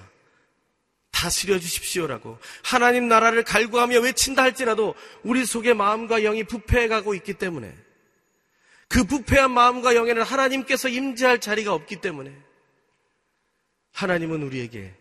다스려 1.18 1.58
주십시오라고 1.58 2.38
하나님 2.64 3.08
나라를 3.08 3.44
갈구하며 3.44 4.02
외친다 4.02 4.44
할지라도 4.44 4.94
우리 5.24 5.48
속에 5.48 5.74
마음과 5.74 6.20
영이 6.20 6.44
부패해 6.44 6.88
가고 6.88 7.16
있기 7.16 7.34
때문에 7.34 7.76
그 8.88 9.04
부패한 9.04 9.52
마음과 9.52 9.96
영에는 9.96 10.22
하나님께서 10.22 10.90
임재할 10.90 11.42
자리가 11.42 11.74
없기 11.74 12.02
때문에 12.02 12.40
하나님은 13.94 14.44
우리에게 14.44 14.94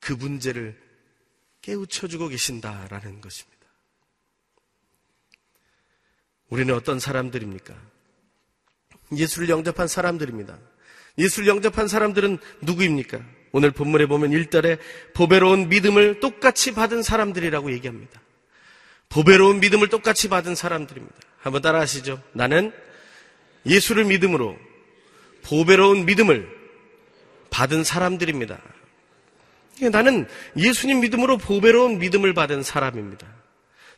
그 0.00 0.12
문제를 0.12 0.76
깨우쳐 1.62 2.08
주고 2.08 2.26
계신다라는 2.26 3.20
것입니다. 3.20 3.66
우리는 6.48 6.74
어떤 6.74 6.98
사람들입니까? 6.98 7.76
예수를 9.16 9.48
영접한 9.48 9.86
사람들입니다. 9.86 10.58
예수를 11.18 11.46
영접한 11.46 11.86
사람들은 11.86 12.38
누구입니까? 12.62 13.39
오늘 13.52 13.70
본문에 13.70 14.06
보면 14.06 14.30
1절에 14.30 14.78
보배로운 15.14 15.68
믿음을 15.68 16.20
똑같이 16.20 16.72
받은 16.72 17.02
사람들이라고 17.02 17.72
얘기합니다. 17.72 18.20
보배로운 19.08 19.60
믿음을 19.60 19.88
똑같이 19.88 20.28
받은 20.28 20.54
사람들입니다. 20.54 21.14
한번 21.40 21.62
따라 21.62 21.80
하시죠. 21.80 22.22
나는 22.32 22.72
예수를 23.66 24.04
믿음으로 24.04 24.56
보배로운 25.42 26.06
믿음을 26.06 26.48
받은 27.50 27.82
사람들입니다. 27.82 28.58
나는 29.90 30.28
예수님 30.56 31.00
믿음으로 31.00 31.38
보배로운 31.38 31.98
믿음을 31.98 32.34
받은 32.34 32.62
사람입니다. 32.62 33.26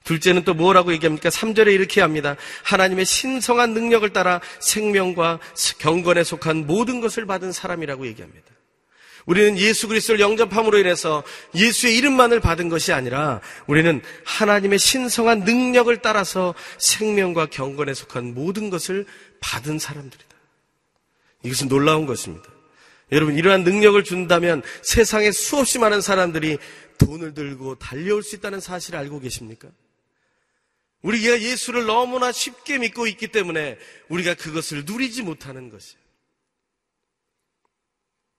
둘째는 0.05 0.45
또 0.45 0.55
뭐라고 0.55 0.93
얘기합니까? 0.93 1.29
3절에 1.29 1.73
이렇게 1.73 2.01
합니다. 2.01 2.37
하나님의 2.65 3.05
신성한 3.05 3.73
능력을 3.75 4.09
따라 4.11 4.41
생명과 4.61 5.39
경건에 5.79 6.25
속한 6.25 6.67
모든 6.67 7.01
것을 7.01 7.27
받은 7.27 7.53
사람이라고 7.53 8.07
얘기합니다. 8.07 8.52
우리는 9.27 9.57
예수 9.59 9.89
그리스도를 9.89 10.21
영접함으로 10.21 10.79
인해서 10.79 11.23
예수의 11.55 11.97
이름만을 11.97 12.41
받은 12.41 12.69
것이 12.69 12.93
아니라 12.93 13.41
우리는 13.67 14.03
하나님의 14.25 14.79
신성한 14.79 15.41
능력을 15.41 15.97
따라서 15.99 16.55
생명과 16.79 17.47
경건에 17.47 17.95
속한 17.95 18.35
모든 18.35 18.71
것을 18.71 19.07
받은 19.41 19.79
사람들이다. 19.79 20.37
이것은 21.45 21.69
놀라운 21.69 22.07
것입니다. 22.07 22.49
여러분, 23.11 23.37
이러한 23.37 23.63
능력을 23.65 24.03
준다면 24.05 24.63
세상에 24.83 25.33
수없이 25.33 25.79
많은 25.79 26.01
사람들이 26.01 26.59
돈을 26.99 27.35
들고 27.35 27.79
달려올 27.79 28.23
수 28.23 28.37
있다는 28.37 28.61
사실을 28.61 28.99
알고 28.99 29.21
계십니까? 29.21 29.69
우리가 31.03 31.41
예수를 31.41 31.85
너무나 31.85 32.33
쉽게 32.33 32.79
믿고 32.79 33.07
있기 33.09 33.29
때문에 33.29 33.77
우리가 34.09 34.35
그것을 34.35 34.85
누리지 34.85 35.23
못하는 35.23 35.69
것이에요. 35.69 36.02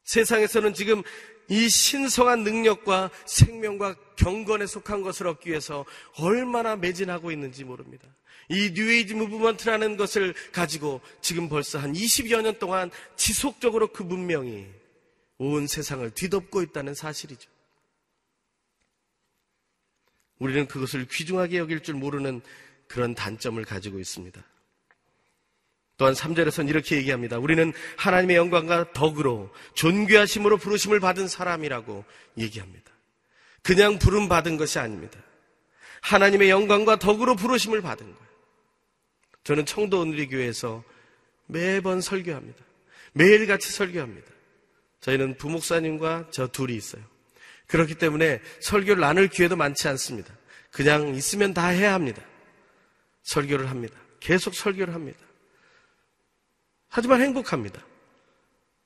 세상에서는 0.03 0.73
지금 0.73 1.03
이 1.49 1.69
신성한 1.69 2.43
능력과 2.43 3.09
생명과 3.25 3.95
경건에 4.15 4.65
속한 4.65 5.01
것을 5.01 5.27
얻기 5.27 5.49
위해서 5.49 5.85
얼마나 6.17 6.75
매진하고 6.75 7.31
있는지 7.31 7.63
모릅니다. 7.63 8.07
이 8.49 8.71
뉴에이지 8.73 9.15
무브먼트라는 9.15 9.97
것을 9.97 10.33
가지고 10.51 11.01
지금 11.21 11.49
벌써 11.49 11.79
한 11.79 11.93
20여 11.93 12.41
년 12.41 12.59
동안 12.59 12.91
지속적으로 13.15 13.87
그 13.87 14.03
문명이 14.03 14.67
온 15.37 15.67
세상을 15.67 16.09
뒤덮고 16.11 16.61
있다는 16.61 16.93
사실이죠. 16.93 17.49
우리는 20.39 20.67
그것을 20.67 21.07
귀중하게 21.07 21.57
여길 21.59 21.83
줄 21.83 21.95
모르는 21.95 22.41
그런 22.87 23.15
단점을 23.15 23.63
가지고 23.63 23.99
있습니다. 23.99 24.43
또한 25.97 26.13
3절에서는 26.13 26.69
이렇게 26.69 26.97
얘기합니다. 26.97 27.37
우리는 27.37 27.71
하나님의 27.97 28.35
영광과 28.35 28.91
덕으로 28.93 29.53
존귀하심으로 29.75 30.57
부르심을 30.57 30.99
받은 30.99 31.27
사람이라고 31.27 32.03
얘기합니다. 32.37 32.91
그냥 33.61 33.99
부름 33.99 34.27
받은 34.27 34.57
것이 34.57 34.79
아닙니다. 34.79 35.19
하나님의 36.01 36.49
영광과 36.49 36.97
덕으로 36.97 37.35
부르심을 37.35 37.81
받은 37.81 38.05
거예요. 38.05 38.27
저는 39.43 39.65
청도 39.65 40.01
온누리 40.01 40.27
교회에서 40.27 40.83
매번 41.45 42.01
설교합니다. 42.01 42.59
매일같이 43.13 43.71
설교합니다. 43.71 44.27
저희는 45.01 45.37
부목사님과 45.37 46.29
저 46.31 46.47
둘이 46.47 46.75
있어요. 46.75 47.03
그렇기 47.67 47.95
때문에 47.95 48.41
설교를 48.61 49.01
나눌 49.01 49.27
기회도 49.27 49.55
많지 49.55 49.87
않습니다. 49.89 50.33
그냥 50.71 51.13
있으면 51.15 51.53
다 51.53 51.67
해야 51.67 51.93
합니다. 51.93 52.21
설교를 53.23 53.69
합니다. 53.69 53.95
계속 54.19 54.55
설교를 54.55 54.93
합니다. 54.93 55.19
하지만 56.95 57.21
행복합니다. 57.21 57.83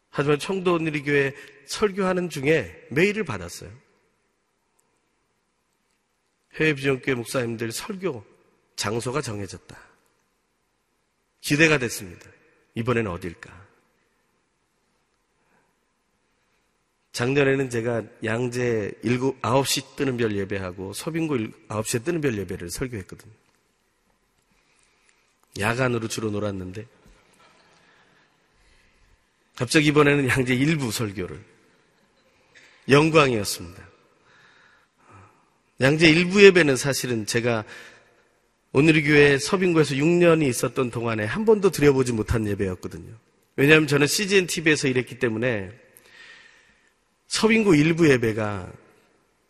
하지만 0.10 0.40
청도 0.40 0.76
온누리 0.76 1.04
교회 1.04 1.36
설교하는 1.66 2.30
중에 2.30 2.88
메일을 2.90 3.26
받았어요. 3.26 3.70
해외 6.54 6.74
비전교회 6.74 7.16
목사님들 7.16 7.74
설교 7.74 8.26
장소가 8.78 9.20
정해졌다. 9.20 9.78
기대가 11.42 11.78
됐습니다. 11.80 12.30
이번에는 12.76 13.12
어딜까? 13.12 13.68
작년에는 17.12 17.70
제가 17.70 18.04
양재 18.24 18.94
7, 19.04 19.20
9시 19.20 19.98
뜨는 19.98 20.16
별 20.16 20.34
예배하고 20.34 20.94
서빙고 20.94 21.36
9시에 21.68 22.06
뜨는 22.06 22.22
별 22.22 22.38
예배를 22.38 22.70
설교했거든요. 22.70 23.34
야간으로 25.60 26.08
주로 26.08 26.32
놀았는데 26.32 26.88
갑자기 29.58 29.88
이번에는 29.88 30.30
양재 30.30 30.54
일부 30.54 30.92
설교를 30.92 31.44
영광이었습니다. 32.90 33.88
양재 35.82 36.08
일부 36.10 36.44
예배는 36.44 36.76
사실은 36.76 37.26
제가 37.26 37.66
오늘 38.72 39.02
교회 39.02 39.40
서빙고에서 39.40 39.96
6년이 39.96 40.48
있었던 40.48 40.92
동안에 40.92 41.26
한 41.26 41.44
번도 41.44 41.72
드려보지 41.72 42.14
못한 42.14 42.48
예배였거든요. 42.48 43.12
왜냐하면 43.56 43.88
저는 43.88 44.06
CGN 44.06 44.46
TV에서 44.46 44.88
일했기 44.88 45.18
때문에 45.18 45.72
서빙고 47.28 47.74
일부 47.74 48.08
예배가 48.12 48.72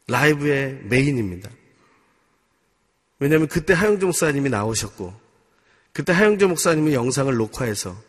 라이브의 0.08 0.80
메인입니다. 0.84 1.50
왜냐하면 3.20 3.50
그때 3.50 3.74
하영조 3.74 4.06
목사님이 4.06 4.50
나오셨고, 4.50 5.14
그때 5.92 6.14
하영조 6.14 6.48
목사님이 6.48 6.94
영상을 6.94 7.36
녹화해서 7.36 8.07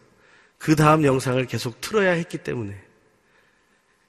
그 0.59 0.77
다음 0.77 1.05
영상을 1.05 1.44
계속 1.47 1.81
틀어야 1.81 2.12
했기 2.12 2.38
때문에 2.38 2.77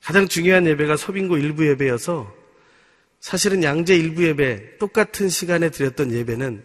가장 0.01 0.27
중요한 0.27 0.65
예배가 0.65 0.97
서빙고 0.97 1.37
일부 1.37 1.67
예배여서 1.67 2.35
사실은 3.19 3.63
양재 3.63 3.95
일부 3.95 4.23
예배 4.23 4.77
똑같은 4.77 5.29
시간에 5.29 5.69
드렸던 5.69 6.11
예배는 6.11 6.63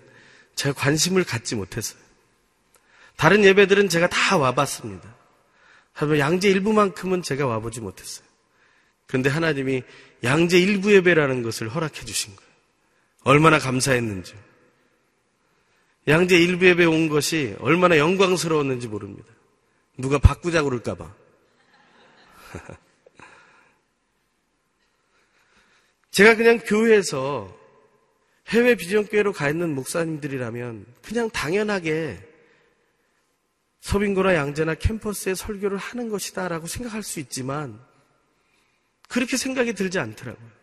제가 0.54 0.74
관심을 0.74 1.24
갖지 1.24 1.54
못했어요. 1.54 2.00
다른 3.16 3.44
예배들은 3.44 3.88
제가 3.88 4.08
다 4.08 4.36
와봤습니다. 4.36 5.14
하지만 5.92 6.18
양재 6.18 6.48
일부만큼은 6.50 7.22
제가 7.22 7.46
와보지 7.46 7.80
못했어요. 7.80 8.26
그런데 9.06 9.30
하나님이 9.30 9.82
양재 10.22 10.58
일부 10.58 10.92
예배라는 10.92 11.42
것을 11.42 11.68
허락해 11.68 12.04
주신 12.04 12.34
거예요. 12.34 12.50
얼마나 13.24 13.58
감사했는지. 13.58 14.34
양재 16.06 16.36
일부 16.38 16.66
예배 16.66 16.84
온 16.84 17.08
것이 17.08 17.56
얼마나 17.60 17.98
영광스러웠는지 17.98 18.88
모릅니다. 18.88 19.28
누가 19.96 20.18
바꾸자고 20.18 20.68
그럴까봐. 20.68 21.14
제가 26.10 26.36
그냥 26.36 26.58
교회에서 26.58 27.64
해외 28.48 28.74
비전교회로 28.74 29.32
가 29.32 29.48
있는 29.48 29.74
목사님들이라면 29.74 30.86
그냥 31.02 31.30
당연하게 31.30 32.18
서빙고나 33.80 34.34
양재나 34.34 34.74
캠퍼스에 34.74 35.34
설교를 35.34 35.76
하는 35.76 36.08
것이다 36.08 36.48
라고 36.48 36.66
생각할 36.66 37.02
수 37.02 37.20
있지만 37.20 37.80
그렇게 39.08 39.36
생각이 39.36 39.74
들지 39.74 39.98
않더라고요. 39.98 40.54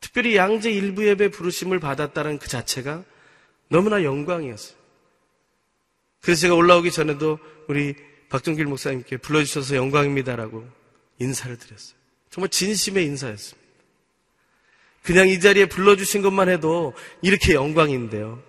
특별히 0.00 0.36
양재 0.36 0.70
일부 0.70 1.06
예배 1.06 1.30
부르심을 1.30 1.78
받았다는 1.80 2.38
그 2.38 2.48
자체가 2.48 3.04
너무나 3.68 4.02
영광이었어요. 4.02 4.78
그래서 6.20 6.40
제가 6.42 6.54
올라오기 6.54 6.90
전에도 6.90 7.38
우리 7.68 7.94
박종길 8.30 8.64
목사님께 8.64 9.18
불러주셔서 9.18 9.76
영광입니다라고 9.76 10.66
인사를 11.18 11.58
드렸어요. 11.58 11.96
정말 12.30 12.48
진심의 12.48 13.04
인사였습니다. 13.04 13.60
그냥 15.02 15.28
이 15.28 15.40
자리에 15.40 15.66
불러주신 15.66 16.22
것만 16.22 16.48
해도 16.48 16.94
이렇게 17.22 17.54
영광인데요. 17.54 18.42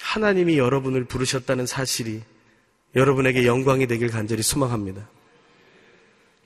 하나님이 0.00 0.56
여러분을 0.56 1.04
부르셨다는 1.04 1.66
사실이 1.66 2.22
여러분에게 2.94 3.44
영광이 3.44 3.86
되길 3.86 4.08
간절히 4.08 4.42
소망합니다. 4.42 5.08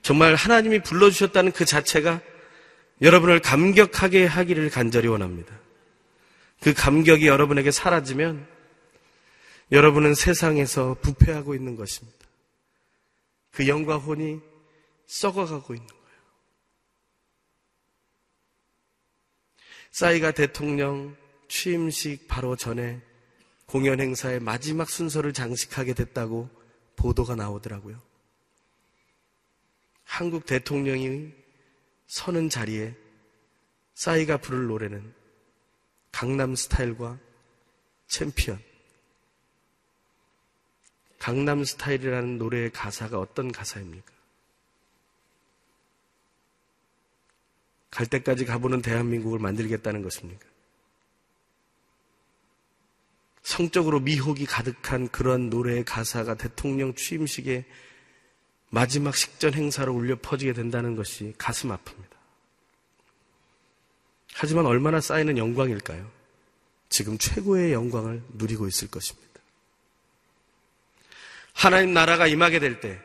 정말 0.01 0.35
하나님이 0.35 0.81
불러주셨다는 0.81 1.53
그 1.53 1.63
자체가 1.63 2.21
여러분을 3.01 3.39
감격하게 3.39 4.25
하기를 4.25 4.69
간절히 4.71 5.07
원합니다. 5.07 5.57
그 6.59 6.73
감격이 6.73 7.27
여러분에게 7.27 7.71
사라지면 7.71 8.45
여러분은 9.71 10.15
세상에서 10.15 10.95
부패하고 11.01 11.55
있는 11.55 11.75
것입니다. 11.75 12.19
그 13.51 13.67
영과 13.67 13.97
혼이 13.97 14.39
썩어가고 15.05 15.73
있는 15.73 15.87
거예요. 15.87 16.01
싸이가 19.91 20.31
대통령 20.31 21.15
취임식 21.47 22.27
바로 22.27 22.55
전에 22.55 23.01
공연 23.65 23.99
행사의 24.01 24.41
마지막 24.41 24.89
순서를 24.89 25.31
장식하게 25.31 25.93
됐다고 25.93 26.49
보도가 26.97 27.35
나오더라고요. 27.35 28.01
한국 30.03 30.45
대통령이 30.45 31.31
서는 32.07 32.49
자리에 32.49 32.93
싸이가 33.93 34.37
부를 34.37 34.67
노래는 34.67 35.13
강남 36.11 36.55
스타일과 36.55 37.17
챔피언. 38.07 38.70
강남 41.21 41.63
스타일이라는 41.63 42.39
노래의 42.39 42.71
가사가 42.71 43.19
어떤 43.19 43.51
가사입니까? 43.51 44.11
갈 47.91 48.07
때까지 48.07 48.45
가보는 48.45 48.81
대한민국을 48.81 49.37
만들겠다는 49.37 50.01
것입니까? 50.01 50.43
성적으로 53.43 53.99
미혹이 53.99 54.47
가득한 54.47 55.09
그런 55.09 55.51
노래의 55.51 55.85
가사가 55.85 56.37
대통령 56.37 56.95
취임식에 56.95 57.65
마지막 58.71 59.15
식전 59.15 59.53
행사로 59.53 59.93
울려 59.93 60.17
퍼지게 60.19 60.53
된다는 60.53 60.95
것이 60.95 61.35
가슴 61.37 61.69
아픕니다. 61.69 62.15
하지만 64.33 64.65
얼마나 64.65 64.99
쌓이는 64.99 65.37
영광일까요? 65.37 66.09
지금 66.89 67.19
최고의 67.19 67.73
영광을 67.73 68.23
누리고 68.33 68.67
있을 68.67 68.89
것입니다. 68.89 69.30
하나님 71.61 71.93
나라가 71.93 72.25
임하게 72.25 72.57
될 72.57 72.79
때, 72.79 72.99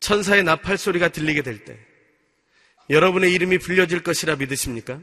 천사의 0.00 0.42
나팔 0.42 0.76
소리가 0.76 1.10
들리게 1.10 1.42
될 1.42 1.64
때, 1.64 1.78
여러분의 2.90 3.32
이름이 3.32 3.58
불려질 3.58 4.02
것이라 4.02 4.34
믿으십니까? 4.34 5.00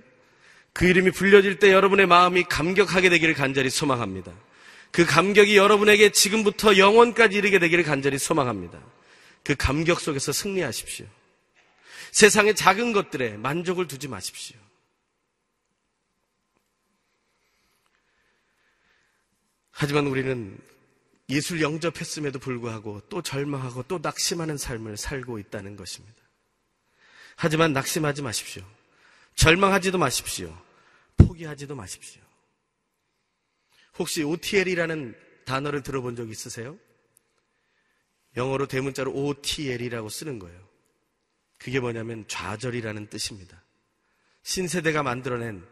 그 0.73 0.85
이름이 0.85 1.11
불려질 1.11 1.59
때 1.59 1.71
여러분의 1.71 2.07
마음이 2.07 2.43
감격하게 2.43 3.09
되기를 3.09 3.35
간절히 3.35 3.69
소망합니다. 3.69 4.33
그 4.91 5.05
감격이 5.05 5.55
여러분에게 5.55 6.09
지금부터 6.09 6.75
영원까지 6.77 7.37
이르게 7.37 7.57
되기를 7.57 7.85
간절히 7.85 8.17
소망합니다. 8.17 8.83
그 9.45 9.55
감격 9.55 10.01
속에서 10.01 10.33
승리하십시오. 10.33 11.05
세상의 12.11 12.53
작은 12.53 12.91
것들에 12.91 13.37
만족을 13.37 13.87
두지 13.87 14.09
마십시오. 14.09 14.57
하지만 19.71 20.07
우리는 20.07 20.59
예술 21.29 21.61
영접했음에도 21.61 22.39
불구하고 22.39 23.01
또 23.09 23.21
절망하고 23.21 23.83
또 23.83 23.99
낙심하는 24.01 24.57
삶을 24.57 24.97
살고 24.97 25.37
있다는 25.39 25.75
것입니다. 25.75 26.17
하지만 27.35 27.71
낙심하지 27.71 28.21
마십시오. 28.21 28.63
절망하지도 29.35 29.97
마십시오. 29.97 30.55
포기하지도 31.17 31.75
마십시오. 31.75 32.21
혹시 33.97 34.23
OTL이라는 34.23 35.15
단어를 35.45 35.83
들어본 35.83 36.15
적 36.15 36.29
있으세요? 36.29 36.77
영어로 38.35 38.67
대문자로 38.67 39.11
OTL이라고 39.13 40.09
쓰는 40.09 40.39
거예요. 40.39 40.67
그게 41.57 41.79
뭐냐면 41.79 42.25
좌절이라는 42.27 43.09
뜻입니다. 43.09 43.63
신세대가 44.43 45.03
만들어낸 45.03 45.65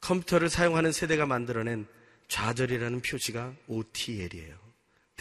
컴퓨터를 0.00 0.50
사용하는 0.50 0.92
세대가 0.92 1.26
만들어낸 1.26 1.86
좌절이라는 2.28 3.00
표시가 3.00 3.54
OTL이에요. 3.66 4.63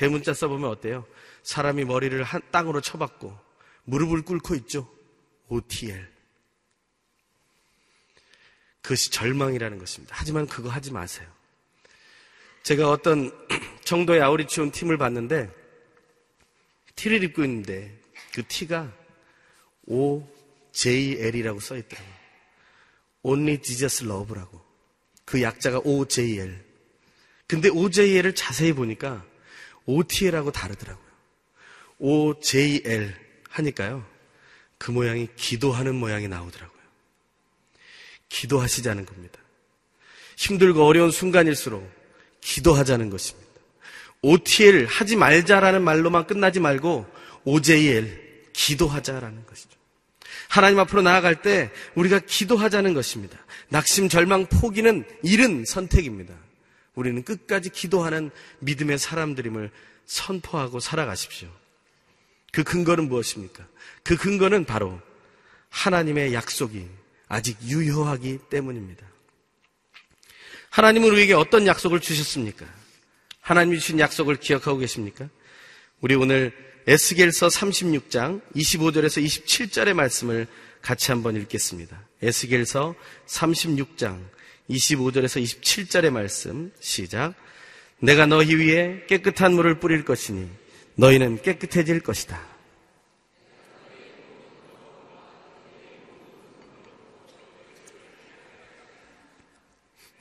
대문자 0.04 0.34
써보면 0.34 0.70
어때요? 0.70 1.08
사람이 1.44 1.86
머리를 1.86 2.22
한 2.24 2.42
땅으로 2.52 2.82
쳐박고 2.82 3.40
무릎을 3.86 4.24
꿇고 4.24 4.54
있죠. 4.56 4.94
OTL. 5.48 6.12
그것이 8.82 9.12
절망이라는 9.12 9.78
것입니다. 9.78 10.14
하지만 10.20 10.46
그거 10.46 10.68
하지 10.68 10.92
마세요. 10.92 11.26
제가 12.64 12.90
어떤 12.90 13.32
정도의 13.86 14.22
아우리치 14.22 14.60
온 14.60 14.72
팀을 14.72 14.98
봤는데 14.98 15.50
티를 16.96 17.24
입고 17.24 17.46
있는데 17.46 17.98
그 18.34 18.46
티가 18.46 18.92
OJL이라고 19.86 21.62
써 21.62 21.78
있더라고요. 21.78 22.14
Only 23.22 23.62
Jesus 23.62 24.04
Love라고. 24.04 24.60
그 25.24 25.42
약자가 25.42 25.80
OJL. 25.86 26.62
근데 27.48 27.70
OJL을 27.70 28.36
자세히 28.36 28.74
보니까 28.74 29.26
OTL하고 29.86 30.52
다르더라고요. 30.52 31.04
OJL 32.00 33.16
하니까요. 33.50 34.06
그 34.78 34.92
모양이 34.92 35.28
기도하는 35.36 35.96
모양이 35.96 36.28
나오더라고요. 36.28 36.82
기도하시자는 38.30 39.06
겁니다. 39.06 39.40
힘들고 40.38 40.86
어려운 40.86 41.12
순간일수록 41.12 41.90
기도하자는 42.42 43.10
것입니다. 43.10 43.50
OTL 44.22 44.86
하지 44.86 45.16
말자라는 45.16 45.84
말로만 45.84 46.28
끝나지 46.28 46.60
말고 46.60 47.06
OJL 47.46 48.52
기도하자라는 48.54 49.46
것이죠. 49.46 49.70
하나님 50.50 50.80
앞으로 50.80 51.02
나아갈 51.02 51.42
때 51.42 51.72
우리가 51.96 52.20
기도하자는 52.20 52.94
것입니다. 52.94 53.38
낙심, 53.70 54.10
절망, 54.10 54.46
포기는 54.48 55.06
이른 55.24 55.66
선택입니다. 55.66 56.34
우리는 56.96 57.24
끝까지 57.24 57.70
기도하는 57.70 58.32
믿음의 58.60 58.98
사람들임을 58.98 59.72
선포하고 60.06 60.80
살아가십시오. 60.80 61.50
그 62.52 62.64
근거는 62.64 63.10
무엇입니까? 63.10 63.66
그 64.04 64.16
근거는 64.16 64.66
바로 64.66 65.00
하나님의 65.70 66.34
약속이 66.34 66.88
아직 67.28 67.58
유효하기 67.64 68.40
때문입니다. 68.50 69.06
하나님은 70.70 71.10
우리에게 71.10 71.34
어떤 71.34 71.66
약속을 71.66 72.00
주셨습니까? 72.00 72.66
하나님이 73.42 73.80
주신 73.80 74.00
약속을 74.00 74.38
기억하고 74.38 74.78
계십니까? 74.78 75.30
우리 76.00 76.16
오늘 76.16 76.54
에스겔서 76.86 77.48
36장 77.48 78.42
25절에서 78.56 79.24
27절의 79.24 79.94
말씀을 79.94 80.48
같이 80.82 81.12
한번 81.12 81.36
읽겠습니다. 81.38 82.08
에스겔서 82.22 82.94
36장 83.28 84.22
25절에서 84.70 85.42
27절의 85.44 86.10
말씀 86.12 86.72
시작. 86.80 87.34
내가 88.00 88.26
너희 88.26 88.56
위에 88.56 89.06
깨끗한 89.08 89.54
물을 89.54 89.80
뿌릴 89.80 90.06
것이니 90.06 90.50
너희는 90.96 91.42
깨끗해질 91.42 92.02
것이다. 92.02 92.54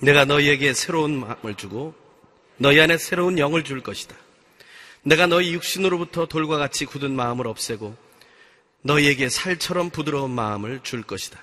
내가 0.01 0.25
너희에게 0.25 0.75
새로운 0.75 1.21
마음을 1.21 1.55
주고 1.57 1.95
너희 2.57 2.81
안에 2.81 2.99
새로운 2.99 3.39
영을 3.39 3.63
줄 3.63 3.83
것이다. 3.83 4.17
내가 5.05 5.27
너희 5.27 5.53
육신으로부터 5.55 6.27
돌과 6.27 6.59
같이 6.59 6.87
굳은 6.87 7.15
마음을 7.15 7.47
없애고 7.47 7.97
너희에게 8.83 9.29
살처럼 9.29 9.91
부드러운 9.91 10.31
마음을 10.31 10.81
줄 10.83 11.03
것이다. 11.03 11.41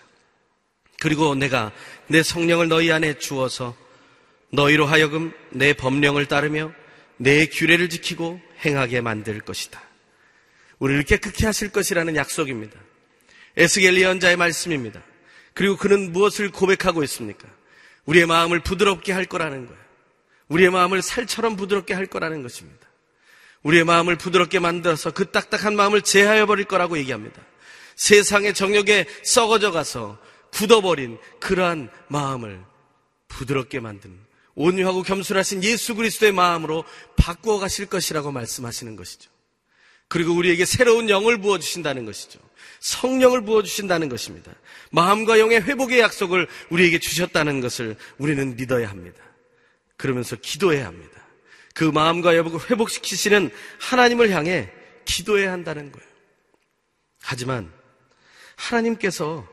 그리고 1.00 1.36
내가 1.36 1.72
내 2.08 2.24
성령을 2.24 2.68
너희 2.68 2.92
안에 2.92 3.18
주어서 3.20 3.76
너희로 4.52 4.86
하여금 4.86 5.32
내 5.52 5.74
법령을 5.74 6.26
따르며 6.26 6.72
내 7.18 7.46
규례를 7.48 7.90
지키고 7.90 8.42
행하게 8.66 9.02
만들 9.02 9.40
것이다. 9.40 9.82
우리를 10.80 11.04
깨끗게 11.04 11.46
하실 11.46 11.72
것이라는 11.72 12.16
약속입니다. 12.16 12.80
에스겔 13.58 13.94
리언자의 13.94 14.38
말씀입니다. 14.38 15.02
그리고 15.54 15.76
그는 15.78 16.12
무엇을 16.12 16.52
고백하고 16.52 17.04
있습니까? 17.04 17.48
우리의 18.06 18.26
마음을 18.26 18.62
부드럽게 18.62 19.12
할 19.12 19.26
거라는 19.26 19.68
거예요. 19.68 19.80
우리의 20.48 20.72
마음을 20.72 21.02
살처럼 21.02 21.56
부드럽게 21.58 21.94
할 21.94 22.06
거라는 22.08 22.42
것입니다. 22.42 22.88
우리의 23.64 23.84
마음을 23.84 24.18
부드럽게 24.18 24.60
만들어서 24.60 25.12
그 25.12 25.32
딱딱한 25.32 25.76
마음을 25.76 26.02
제하여 26.02 26.46
버릴 26.46 26.66
거라고 26.66 26.98
얘기합니다. 26.98 27.42
세상의 27.98 28.54
정욕에 28.54 29.06
썩어져 29.24 29.72
가서 29.72 30.18
굳어버린 30.52 31.18
그러한 31.40 31.90
마음을 32.08 32.64
부드럽게 33.28 33.80
만드는 33.80 34.18
온유하고 34.56 35.04
겸손하신 35.04 35.64
예수 35.64 35.96
그리스도의 35.96 36.32
마음으로 36.34 36.84
바꾸어 37.16 37.60
가실 37.60 37.86
것이라고 37.86 38.32
말씀하시는 38.32 38.96
것이죠. 38.96 39.30
그리고 40.10 40.34
우리에게 40.34 40.66
새로운 40.66 41.10
영을 41.10 41.40
부어 41.40 41.60
주신다는 41.60 42.04
것이죠. 42.04 42.40
성령을 42.80 43.46
부어 43.46 43.64
주신다는 43.64 44.10
것입니다. 44.10 44.52
마음과 44.92 45.40
영의 45.40 45.62
회복의 45.62 46.00
약속을 46.00 46.48
우리에게 46.72 47.00
주셨다는 47.00 47.62
것을 47.62 47.96
우리는 48.18 48.56
믿어야 48.56 48.90
합니다. 48.90 49.24
그러면서 49.98 50.36
기도해야 50.36 50.88
합니다. 50.88 51.22
그 51.76 51.84
마음과 51.84 52.36
영을 52.36 52.52
회복시키시는 52.70 53.52
하나님을 53.80 54.32
향해 54.32 54.70
기도해야 55.06 55.52
한다는 55.52 55.92
거예요. 55.92 56.10
하지만 57.22 57.72
하나님께서 58.56 59.48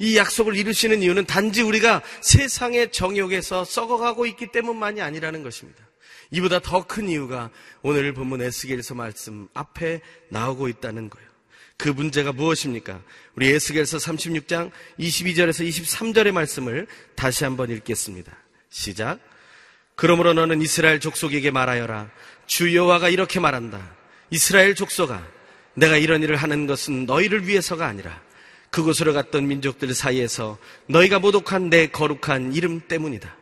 이 0.00 0.16
약속을 0.16 0.56
이루시는 0.56 1.02
이유는 1.02 1.26
단지 1.26 1.60
우리가 1.60 2.02
세상의 2.22 2.90
정욕에서 2.90 3.64
썩어가고 3.64 4.24
있기 4.26 4.46
때문만이 4.50 5.02
아니라는 5.02 5.42
것입니다. 5.42 5.86
이보다 6.30 6.58
더 6.60 6.86
큰 6.86 7.08
이유가 7.08 7.50
오늘 7.82 8.14
본문 8.14 8.40
에스겔서 8.40 8.94
말씀 8.94 9.48
앞에 9.52 10.00
나오고 10.30 10.68
있다는 10.68 11.10
거예요. 11.10 11.28
그 11.76 11.90
문제가 11.90 12.32
무엇입니까? 12.32 13.02
우리 13.36 13.48
에스겔서 13.50 13.98
36장 13.98 14.70
22절에서 14.98 15.68
23절의 15.68 16.32
말씀을 16.32 16.86
다시 17.14 17.44
한번 17.44 17.70
읽겠습니다. 17.70 18.32
시작. 18.70 19.18
그러므로 19.96 20.32
너는 20.32 20.62
이스라엘 20.62 20.98
족속에게 21.00 21.50
말하여라. 21.50 22.10
주 22.46 22.74
여호와가 22.74 23.10
이렇게 23.10 23.38
말한다. 23.38 23.96
이스라엘 24.30 24.74
족속아, 24.74 25.26
내가 25.74 25.98
이런 25.98 26.22
일을 26.22 26.36
하는 26.36 26.66
것은 26.66 27.04
너희를 27.04 27.46
위해서가 27.46 27.86
아니라 27.86 28.22
그곳으로 28.70 29.12
갔던 29.12 29.48
민족들 29.48 29.92
사이에서 29.94 30.58
너희가 30.86 31.18
모독한 31.18 31.70
내 31.70 31.88
거룩한 31.88 32.54
이름 32.54 32.80
때문이다. 32.86 33.36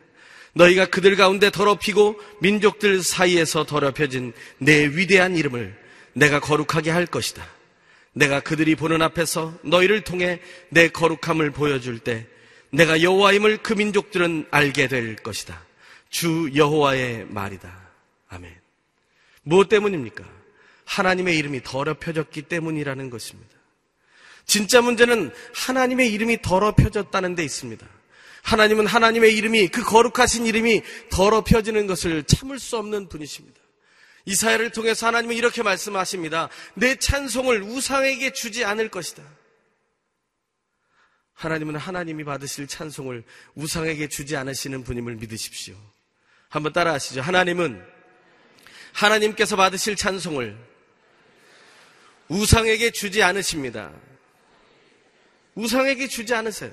너희가 0.53 0.87
그들 0.87 1.15
가운데 1.15 1.49
더럽히고 1.51 2.19
민족들 2.41 3.03
사이에서 3.03 3.65
더럽혀진 3.65 4.33
내 4.57 4.85
위대한 4.87 5.35
이름을 5.35 5.77
내가 6.13 6.39
거룩하게 6.39 6.89
할 6.89 7.05
것이다. 7.05 7.45
내가 8.13 8.39
그들이 8.39 8.75
보는 8.75 9.01
앞에서 9.01 9.53
너희를 9.63 10.03
통해 10.03 10.41
내 10.69 10.89
거룩함을 10.89 11.51
보여줄 11.51 11.99
때 11.99 12.25
내가 12.71 13.01
여호와임을 13.01 13.57
그 13.57 13.73
민족들은 13.73 14.47
알게 14.51 14.87
될 14.87 15.15
것이다. 15.15 15.63
주 16.09 16.49
여호와의 16.55 17.27
말이다. 17.29 17.71
아멘. 18.29 18.53
무엇 19.43 19.69
때문입니까? 19.69 20.23
하나님의 20.85 21.37
이름이 21.37 21.61
더럽혀졌기 21.63 22.43
때문이라는 22.43 23.09
것입니다. 23.09 23.58
진짜 24.49 24.81
문제는 24.81 25.31
하나님의 25.53 26.11
이름이 26.11 26.41
더럽혀졌다는 26.41 27.35
데 27.35 27.43
있습니다. 27.43 27.87
하나님은 28.41 28.87
하나님의 28.87 29.37
이름이 29.37 29.67
그 29.67 29.83
거룩하신 29.83 30.47
이름이 30.47 30.81
더럽혀지는 31.11 31.85
것을 31.85 32.23
참을 32.23 32.57
수 32.57 32.75
없는 32.77 33.09
분이십니다. 33.09 33.59
이사야를 34.25 34.71
통해서 34.71 35.05
하나님은 35.05 35.35
이렇게 35.35 35.61
말씀하십니다. 35.61 36.49
내 36.73 36.95
찬송을 36.95 37.61
우상에게 37.61 38.33
주지 38.33 38.65
않을 38.65 38.89
것이다. 38.89 39.23
하나님은 41.35 41.75
하나님이 41.75 42.23
받으실 42.23 42.67
찬송을 42.67 43.23
우상에게 43.53 44.09
주지 44.09 44.35
않으시는 44.35 44.83
분임을 44.83 45.15
믿으십시오. 45.17 45.75
한번 46.49 46.73
따라 46.73 46.93
하시죠. 46.93 47.21
하나님은 47.21 47.85
하나님께서 48.93 49.55
받으실 49.55 49.95
찬송을 49.95 50.57
우상에게 52.29 52.89
주지 52.91 53.21
않으십니다. 53.21 53.93
우상에게 55.59 56.07
주지 56.07 56.33
않으세요. 56.33 56.71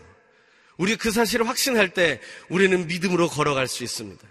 우리 0.77 0.97
그 0.97 1.11
사실을 1.11 1.49
확신할 1.49 1.91
때 1.91 2.21
우리는 2.49 2.87
믿음으로 2.87 3.29
걸어갈 3.29 3.67
수 3.67 3.83
있습니다. 3.83 4.23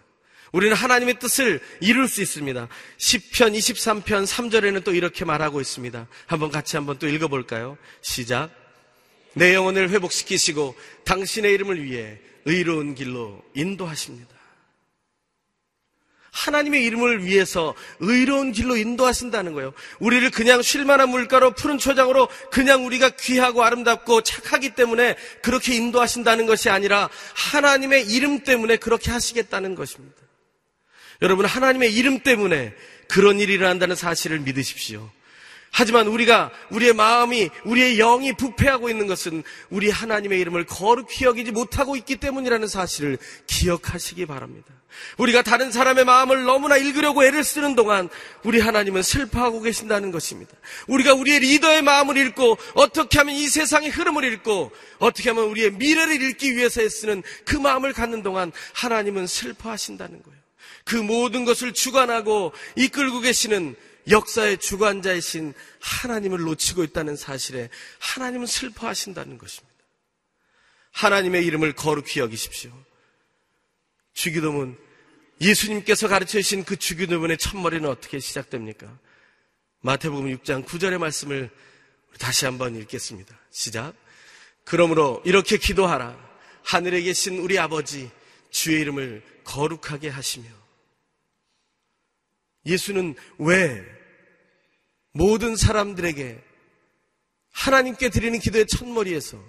우리는 0.52 0.76
하나님의 0.76 1.20
뜻을 1.20 1.60
이룰 1.82 2.08
수 2.08 2.22
있습니다. 2.22 2.68
10편 2.98 3.58
23편 3.58 4.26
3절에는 4.26 4.84
또 4.84 4.94
이렇게 4.94 5.26
말하고 5.26 5.60
있습니다. 5.60 6.08
한번 6.28 6.52
같이 6.52 6.78
한번 6.78 6.98
또 6.98 7.08
읽어볼까요? 7.08 7.78
시작. 8.02 8.52
내 9.34 9.54
영혼을 9.54 9.90
회복시키시고 9.90 10.76
당신의 11.04 11.54
이름을 11.54 11.84
위해 11.84 12.20
의로운 12.46 12.96
길로 12.96 13.44
인도하십니다. 13.54 14.35
하나님의 16.36 16.84
이름을 16.84 17.24
위해서 17.24 17.74
의로운 18.00 18.52
길로 18.52 18.76
인도하신다는 18.76 19.54
거예요. 19.54 19.74
우리를 20.00 20.30
그냥 20.32 20.62
쉴만한 20.62 21.10
물가로 21.10 21.52
푸른 21.52 21.78
초장으로 21.78 22.28
그냥 22.52 22.86
우리가 22.86 23.12
귀하고 23.12 23.64
아름답고 23.64 24.22
착하기 24.22 24.76
때문에 24.76 25.16
그렇게 25.42 25.76
인도하신다는 25.76 26.46
것이 26.46 26.70
아니라 26.70 27.10
하나님의 27.34 28.08
이름 28.08 28.44
때문에 28.44 28.76
그렇게 28.76 29.12
하시겠다는 29.12 29.76
것입니다. 29.76 30.18
여러분, 31.22 31.46
하나님의 31.46 31.94
이름 31.94 32.20
때문에 32.20 32.74
그런 33.08 33.40
일이 33.40 33.54
일어난다는 33.54 33.96
사실을 33.96 34.40
믿으십시오. 34.40 35.10
하지만 35.72 36.08
우리가 36.08 36.52
우리의 36.70 36.94
마음이 36.94 37.50
우리의 37.64 37.98
영이 37.98 38.34
부패하고 38.34 38.90
있는 38.90 39.08
것은 39.08 39.44
우리 39.70 39.90
하나님의 39.90 40.40
이름을 40.40 40.66
거룩히 40.66 41.26
여기지 41.26 41.52
못하고 41.52 41.96
있기 41.96 42.18
때문이라는 42.18 42.68
사실을 42.68 43.18
기억하시기 43.48 44.26
바랍니다. 44.26 44.74
우리가 45.18 45.42
다른 45.42 45.72
사람의 45.72 46.06
마음을 46.06 46.44
너무나 46.44 46.78
읽으려고 46.78 47.24
애를 47.24 47.44
쓰는 47.44 47.76
동안 47.76 48.10
우리 48.44 48.60
하나님은 48.60 49.02
슬퍼하고 49.02 49.62
계신다는 49.62 50.12
것입니다. 50.12 50.54
우리가 50.88 51.14
우리의 51.14 51.40
리더의 51.40 51.82
마음을 51.82 52.18
읽고 52.18 52.58
어떻게 52.74 53.18
하면 53.20 53.36
이 53.36 53.48
세상의 53.48 53.90
흐름을 53.90 54.24
읽고 54.34 54.72
어떻게 55.00 55.30
하면 55.30 55.46
우리의 55.46 55.72
미래를 55.72 56.22
읽기 56.22 56.56
위해서 56.56 56.82
애쓰는 56.82 57.24
그 57.46 57.56
마음을 57.56 57.94
갖는 57.94 58.24
동안 58.24 58.52
하나님은 58.74 59.28
슬퍼하신다는 59.28 60.22
거예요. 60.24 60.40
그 60.84 60.96
모든 60.96 61.46
것을 61.46 61.74
주관하고 61.74 62.54
이끌고 62.76 63.22
계시는 63.22 63.76
역사의 64.10 64.60
주관자이신 64.60 65.54
하나님을 65.80 66.40
놓치고 66.40 66.84
있다는 66.84 67.16
사실에 67.16 67.70
하나님은 68.00 68.46
슬퍼하신다는 68.46 69.38
것입니다. 69.38 69.76
하나님의 70.92 71.46
이름을 71.46 71.74
거룩히 71.74 72.22
여기십시오. 72.22 72.72
주기도문, 74.14 74.78
예수님께서 75.42 76.08
가르쳐 76.08 76.40
주신 76.40 76.64
그 76.64 76.78
주기도문의 76.78 77.38
첫머리는 77.38 77.88
어떻게 77.90 78.20
시작됩니까? 78.20 78.98
마태복음 79.82 80.36
6장 80.38 80.66
9절의 80.66 80.98
말씀을 80.98 81.50
다시 82.18 82.46
한번 82.46 82.76
읽겠습니다. 82.76 83.38
시작. 83.52 83.94
그러므로 84.64 85.22
이렇게 85.26 85.58
기도하라. 85.58 86.18
하늘에 86.64 87.02
계신 87.02 87.38
우리 87.38 87.60
아버지, 87.60 88.10
주의 88.50 88.82
이름을 88.82 89.22
거룩하게 89.44 90.10
하시며. 90.10 90.48
예수는 92.66 93.16
왜 93.38 93.84
모든 95.12 95.56
사람들에게 95.56 96.44
하나님께 97.52 98.10
드리는 98.10 98.40
기도의 98.40 98.66
첫머리에서 98.68 99.42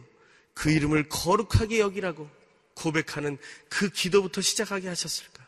그 0.53 0.71
이름을 0.71 1.09
거룩하게 1.09 1.81
여기라고 1.81 2.29
고백하는 2.75 3.39
그 3.69 3.89
기도부터 3.89 4.43
시작하게 4.43 4.89
하셨을까? 4.89 5.46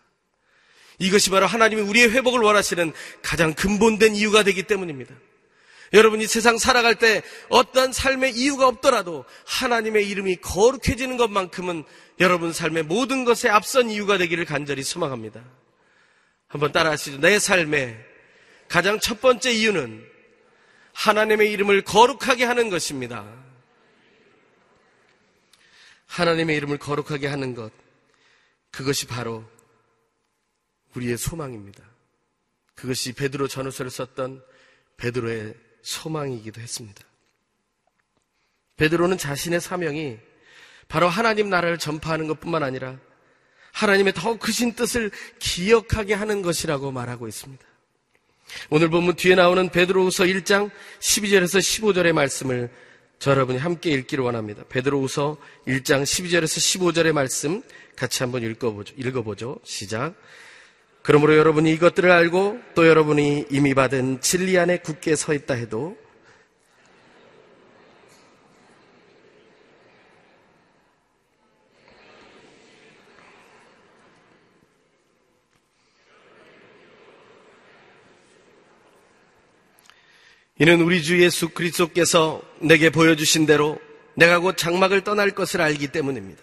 이것이 0.98 1.30
바로 1.30 1.46
하나님이 1.46 1.82
우리의 1.82 2.10
회복을 2.10 2.40
원하시는 2.40 2.92
가장 3.22 3.54
근본된 3.54 4.14
이유가 4.16 4.42
되기 4.42 4.64
때문입니다. 4.64 5.14
여러분이 5.92 6.26
세상 6.26 6.58
살아갈 6.58 6.96
때 6.96 7.22
어떠한 7.48 7.92
삶의 7.92 8.32
이유가 8.36 8.66
없더라도 8.66 9.24
하나님의 9.46 10.06
이름이 10.08 10.36
거룩해지는 10.36 11.16
것만큼은 11.16 11.84
여러분 12.20 12.52
삶의 12.52 12.82
모든 12.82 13.24
것에 13.24 13.48
앞선 13.48 13.90
이유가 13.90 14.18
되기를 14.18 14.44
간절히 14.44 14.82
소망합니다. 14.82 15.42
한번 16.48 16.72
따라 16.72 16.90
하시죠. 16.90 17.20
내 17.20 17.38
삶의 17.38 17.96
가장 18.68 19.00
첫 19.00 19.20
번째 19.20 19.52
이유는 19.52 20.04
하나님의 20.92 21.52
이름을 21.52 21.82
거룩하게 21.82 22.44
하는 22.44 22.70
것입니다. 22.70 23.24
하나님의 26.06 26.56
이름을 26.56 26.78
거룩하게 26.78 27.28
하는 27.28 27.54
것, 27.54 27.70
그것이 28.70 29.06
바로 29.06 29.44
우리의 30.98 31.16
소망입니다. 31.16 31.82
그것이 32.74 33.12
베드로 33.12 33.48
전후서를 33.48 33.90
썼던 33.90 34.42
베드로의 34.96 35.54
소망이기도 35.82 36.60
했습니다. 36.60 37.02
베드로는 38.76 39.18
자신의 39.18 39.60
사명이 39.60 40.18
바로 40.86 41.08
하나님 41.08 41.50
나라를 41.50 41.78
전파하는 41.78 42.28
것뿐만 42.28 42.62
아니라 42.62 42.98
하나님의 43.72 44.14
더 44.14 44.38
크신 44.38 44.74
뜻을 44.74 45.10
기억하게 45.38 46.14
하는 46.14 46.42
것이라고 46.42 46.90
말하고 46.90 47.28
있습니다. 47.28 47.64
오늘 48.70 48.88
보면 48.88 49.16
뒤에 49.16 49.34
나오는 49.34 49.68
베드로후서 49.68 50.24
1장 50.24 50.70
12절에서 51.00 51.58
15절의 51.58 52.12
말씀을 52.12 52.70
저 53.18 53.32
여러분이 53.32 53.58
함께 53.58 53.90
읽기를 53.90 54.24
원합니다. 54.24 54.64
베드로후서 54.68 55.36
1장 55.66 56.02
12절에서 56.02 56.94
15절의 56.94 57.12
말씀 57.12 57.62
같이 57.94 58.22
한번 58.22 58.42
읽어보죠. 58.42 58.94
읽어보죠. 58.96 59.58
시작. 59.64 60.14
그러므로 61.08 61.38
여러분이 61.38 61.72
이것들을 61.72 62.10
알고 62.10 62.60
또 62.74 62.86
여러분이 62.86 63.46
이미 63.48 63.72
받은 63.72 64.20
진리 64.20 64.58
안에 64.58 64.76
굳게 64.76 65.16
서 65.16 65.32
있다 65.32 65.54
해도 65.54 65.96
이는 80.58 80.82
우리 80.82 81.02
주 81.02 81.22
예수 81.22 81.48
그리스도께서 81.48 82.42
내게 82.60 82.90
보여주신 82.90 83.46
대로 83.46 83.80
내가 84.14 84.40
곧 84.40 84.58
장막을 84.58 85.04
떠날 85.04 85.30
것을 85.30 85.62
알기 85.62 85.88
때문입니다. 85.88 86.42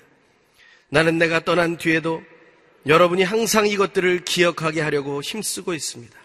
나는 0.89 1.19
내가 1.19 1.41
떠난 1.41 1.78
뒤에도 1.78 2.23
여러분이 2.88 3.24
항상 3.24 3.67
이것들을 3.67 4.26
기억하게 4.26 4.82
하려고 4.82 5.21
힘쓰고 5.21 5.74
있습니다. 5.74 6.15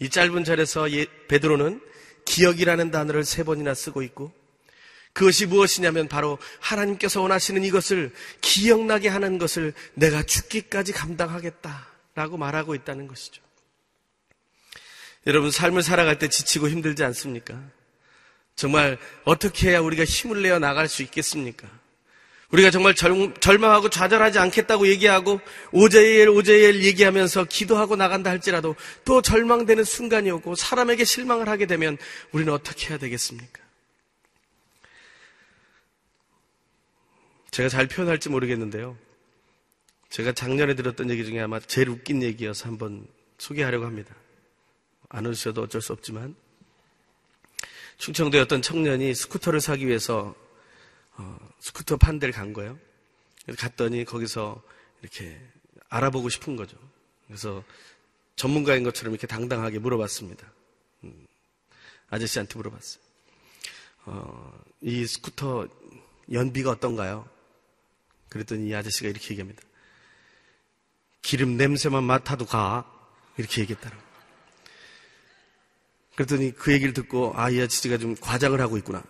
이 0.00 0.10
짧은 0.10 0.44
절에서 0.44 0.92
예, 0.92 1.06
베드로는 1.28 1.80
기억이라는 2.24 2.90
단어를 2.90 3.24
세 3.24 3.44
번이나 3.44 3.74
쓰고 3.74 4.02
있고 4.02 4.32
그것이 5.12 5.46
무엇이냐면 5.46 6.06
바로 6.06 6.38
하나님께서 6.60 7.20
원하시는 7.20 7.64
이것을 7.64 8.12
기억나게 8.40 9.08
하는 9.08 9.38
것을 9.38 9.72
내가 9.94 10.22
죽기까지 10.22 10.92
감당하겠다라고 10.92 12.36
말하고 12.36 12.74
있다는 12.74 13.08
것이죠. 13.08 13.42
여러분 15.26 15.50
삶을 15.50 15.82
살아갈 15.82 16.18
때 16.18 16.28
지치고 16.28 16.68
힘들지 16.68 17.04
않습니까? 17.04 17.60
정말 18.54 18.98
어떻게 19.24 19.70
해야 19.70 19.80
우리가 19.80 20.04
힘을 20.04 20.42
내어 20.42 20.58
나갈 20.58 20.88
수 20.88 21.02
있겠습니까? 21.02 21.68
우리가 22.52 22.70
정말 22.70 22.94
절, 22.94 23.58
망하고 23.58 23.90
좌절하지 23.90 24.38
않겠다고 24.38 24.88
얘기하고 24.88 25.40
오제일 25.72 26.28
오제일 26.28 26.84
얘기하면서 26.84 27.44
기도하고 27.44 27.96
나간다 27.96 28.30
할지라도 28.30 28.74
또 29.04 29.22
절망되는 29.22 29.84
순간이 29.84 30.30
오고 30.32 30.56
사람에게 30.56 31.04
실망을 31.04 31.48
하게 31.48 31.66
되면 31.66 31.96
우리는 32.32 32.52
어떻게 32.52 32.88
해야 32.88 32.98
되겠습니까? 32.98 33.60
제가 37.52 37.68
잘 37.68 37.86
표현할지 37.86 38.28
모르겠는데요. 38.28 38.96
제가 40.08 40.32
작년에 40.32 40.74
들었던 40.74 41.08
얘기 41.10 41.24
중에 41.24 41.40
아마 41.40 41.60
제일 41.60 41.88
웃긴 41.88 42.22
얘기여서 42.22 42.68
한번 42.68 43.06
소개하려고 43.38 43.86
합니다. 43.86 44.14
안 45.08 45.26
웃으셔도 45.26 45.62
어쩔 45.62 45.80
수 45.80 45.92
없지만 45.92 46.34
충청도에 47.98 48.40
어떤 48.40 48.62
청년이 48.62 49.14
스쿠터를 49.14 49.60
사기 49.60 49.86
위해서 49.86 50.34
어, 51.20 51.38
스쿠터 51.60 51.98
판 51.98 52.18
데를 52.18 52.32
간 52.32 52.52
거예요. 52.54 52.78
갔더니 53.58 54.04
거기서 54.04 54.62
이렇게 55.02 55.38
알아보고 55.90 56.30
싶은 56.30 56.56
거죠. 56.56 56.78
그래서 57.26 57.62
전문가인 58.36 58.84
것처럼 58.84 59.12
이렇게 59.12 59.26
당당하게 59.26 59.78
물어봤습니다. 59.78 60.50
음, 61.04 61.26
아저씨한테 62.08 62.54
물어봤어요. 62.56 63.02
어, 64.06 64.60
이 64.80 65.06
스쿠터 65.06 65.68
연비가 66.32 66.70
어떤가요? 66.70 67.28
그랬더니 68.30 68.70
이 68.70 68.74
아저씨가 68.74 69.08
이렇게 69.10 69.30
얘기합니다. 69.32 69.62
기름 71.20 71.56
냄새만 71.56 72.02
맡아도 72.04 72.46
가. 72.46 72.96
이렇게 73.36 73.62
얘기했다는 73.62 73.96
그랬더니 76.14 76.52
그 76.52 76.72
얘기를 76.72 76.92
듣고 76.92 77.32
아, 77.36 77.48
이 77.48 77.60
아저씨가 77.60 77.96
좀 77.96 78.14
과장을 78.16 78.60
하고 78.60 78.76
있구나. 78.76 79.02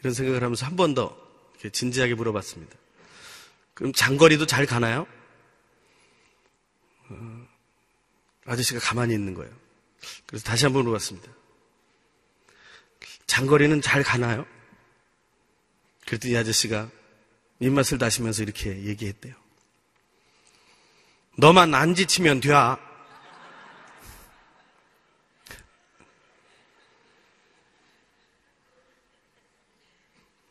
이런 0.00 0.14
생각을 0.14 0.42
하면서 0.42 0.64
한 0.66 0.76
번 0.76 0.94
더 0.94 1.23
진지하게 1.70 2.14
물어봤습니다. 2.14 2.76
그럼 3.74 3.92
장거리도 3.92 4.46
잘 4.46 4.66
가나요? 4.66 5.06
어, 7.08 7.46
아저씨가 8.46 8.80
가만히 8.80 9.14
있는 9.14 9.34
거예요. 9.34 9.52
그래서 10.26 10.44
다시 10.44 10.64
한번 10.64 10.84
물어봤습니다. 10.84 11.30
장거리는 13.26 13.80
잘 13.80 14.02
가나요? 14.02 14.46
그랬더니 16.06 16.36
아저씨가 16.36 16.90
입맛을 17.60 17.98
다시면서 17.98 18.42
이렇게 18.42 18.84
얘기했대요. 18.84 19.34
너만 21.36 21.74
안 21.74 21.94
지치면 21.94 22.40
돼. 22.40 22.50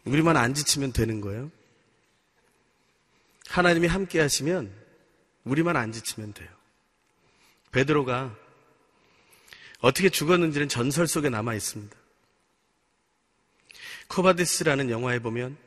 우리만 0.06 0.38
안 0.38 0.54
지치면 0.54 0.94
되는 0.94 1.22
거예요. 1.22 1.52
하나님이 3.48 3.88
함께 3.88 4.20
하시면 4.20 4.74
우리만 5.44 5.76
안 5.76 5.92
지치면 5.92 6.34
돼요. 6.34 6.50
베드로가 7.72 8.36
어떻게 9.80 10.10
죽었는지는 10.10 10.70
전설 10.70 11.08
속에 11.08 11.30
남아 11.30 11.56
있습니다. 11.56 11.96
코바데스라는 14.08 14.90
영화에 14.90 15.20
보면 15.20 15.58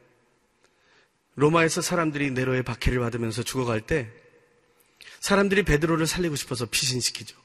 로마에서 1.35 1.83
사람들이 1.83 2.31
네로의 2.31 2.63
박해를 2.63 2.99
받으면서 3.01 3.43
죽어갈 3.43 3.81
때 3.81 4.11
사람들이 5.21 5.65
베드로를 5.65 6.07
살리고 6.07 6.37
싶어서 6.37 6.67
피신시키죠. 6.67 7.37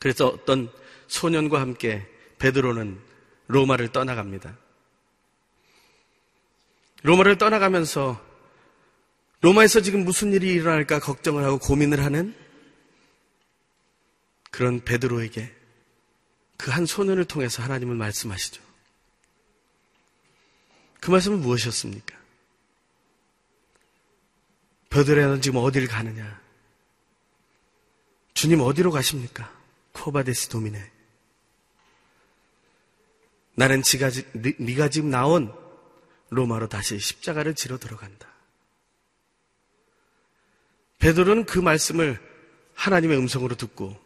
그래서 0.00 0.26
어떤 0.26 0.72
소년과 1.06 1.60
함께 1.60 2.06
베드로는 2.38 3.00
로마를 3.48 3.88
떠나갑니다. 3.88 4.56
로마를 7.02 7.38
떠나가면서 7.38 8.24
로마에서 9.40 9.80
지금 9.80 10.04
무슨 10.04 10.32
일이 10.32 10.52
일어날까 10.52 11.00
걱정을 11.00 11.44
하고 11.44 11.58
고민을 11.58 12.04
하는 12.04 12.34
그런 14.50 14.84
베드로에게 14.84 15.56
그 16.58 16.70
한 16.70 16.84
소년을 16.84 17.24
통해서 17.24 17.62
하나님은 17.62 17.96
말씀하시죠. 17.96 18.62
그 21.00 21.10
말씀은 21.10 21.40
무엇이었습니까? 21.40 22.18
베드로는 24.90 25.40
지금 25.40 25.60
어디를 25.60 25.88
가느냐? 25.88 26.38
주님 28.34 28.60
어디로 28.60 28.90
가십니까? 28.90 29.50
코바데스 29.92 30.48
도미네. 30.48 30.90
나는 33.54 33.82
지가, 33.82 34.10
네가 34.58 34.90
지금 34.90 35.08
나온 35.08 35.54
로마로 36.30 36.68
다시 36.68 36.98
십자가를 36.98 37.54
지러 37.54 37.78
들어간다. 37.78 38.28
베드로는 40.98 41.44
그 41.44 41.58
말씀을 41.58 42.20
하나님의 42.74 43.18
음성으로 43.18 43.56
듣고 43.56 43.98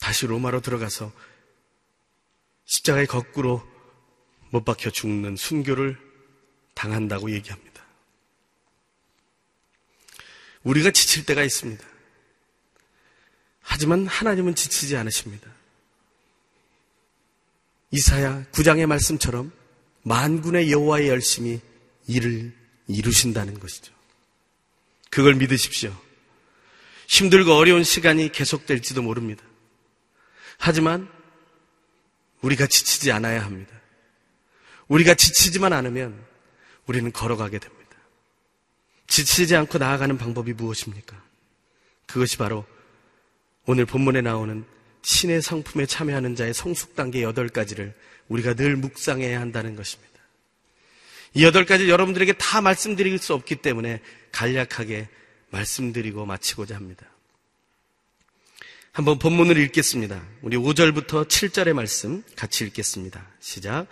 다시 0.00 0.26
로마로 0.26 0.60
들어가서 0.60 1.12
십자가에 2.64 3.06
거꾸로 3.06 3.66
못 4.50 4.64
박혀 4.64 4.90
죽는 4.90 5.36
순교를 5.36 5.98
당한다고 6.74 7.30
얘기합니다. 7.30 7.84
우리가 10.62 10.90
지칠 10.90 11.26
때가 11.26 11.42
있습니다. 11.42 11.84
하지만 13.60 14.06
하나님은 14.06 14.54
지치지 14.54 14.96
않으십니다. 14.96 15.50
이사야 17.90 18.44
9장의 18.52 18.86
말씀처럼 18.86 19.52
만군의 20.04 20.70
여호와의 20.70 21.08
열심히 21.08 21.60
일을 22.06 22.52
이루신다는 22.86 23.58
것이죠. 23.58 23.92
그걸 25.10 25.34
믿으십시오. 25.34 25.94
힘들고 27.08 27.52
어려운 27.52 27.84
시간이 27.84 28.32
계속될지도 28.32 29.02
모릅니다. 29.02 29.42
하지만 30.58 31.08
우리가 32.40 32.66
지치지 32.66 33.12
않아야 33.12 33.44
합니다. 33.44 33.72
우리가 34.88 35.14
지치지만 35.14 35.72
않으면 35.72 36.22
우리는 36.86 37.10
걸어가게 37.10 37.58
됩니다. 37.58 37.84
지치지 39.06 39.56
않고 39.56 39.78
나아가는 39.78 40.16
방법이 40.18 40.52
무엇입니까? 40.52 41.22
그것이 42.06 42.36
바로 42.36 42.66
오늘 43.66 43.86
본문에 43.86 44.20
나오는 44.20 44.64
신의 45.02 45.40
성품에 45.42 45.86
참여하는 45.86 46.36
자의 46.36 46.52
성숙 46.52 46.94
단계 46.94 47.22
여덟 47.22 47.48
가지를 47.48 47.94
우리가 48.28 48.54
늘 48.54 48.76
묵상해야 48.76 49.40
한다는 49.40 49.76
것입니다. 49.76 50.14
이 51.34 51.44
여덟 51.44 51.64
가지 51.66 51.88
여러분들에게 51.88 52.34
다 52.34 52.60
말씀드릴 52.60 53.18
수 53.18 53.34
없기 53.34 53.56
때문에 53.56 54.00
간략하게 54.32 55.08
말씀드리고 55.50 56.26
마치고자 56.26 56.76
합니다. 56.76 57.06
한번 58.92 59.18
본문을 59.18 59.56
읽겠습니다. 59.56 60.22
우리 60.42 60.56
5절부터 60.56 61.26
7절의 61.26 61.72
말씀 61.72 62.22
같이 62.36 62.64
읽겠습니다. 62.64 63.26
시작. 63.40 63.88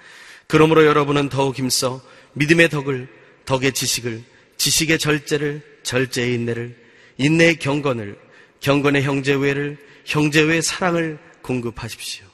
그러므로 0.46 0.86
여러분은 0.86 1.28
더욱 1.28 1.58
힘써 1.58 2.00
믿음의 2.34 2.68
덕을, 2.68 3.08
덕의 3.44 3.72
지식을, 3.72 4.22
지식의 4.56 5.00
절제를, 5.00 5.80
절제의 5.82 6.34
인내를, 6.34 6.76
인내의 7.18 7.56
경건을, 7.56 8.16
경건의 8.60 9.02
형제외를, 9.02 9.76
형제외의 10.04 10.62
사랑을 10.62 11.18
공급하십시오. 11.42 12.31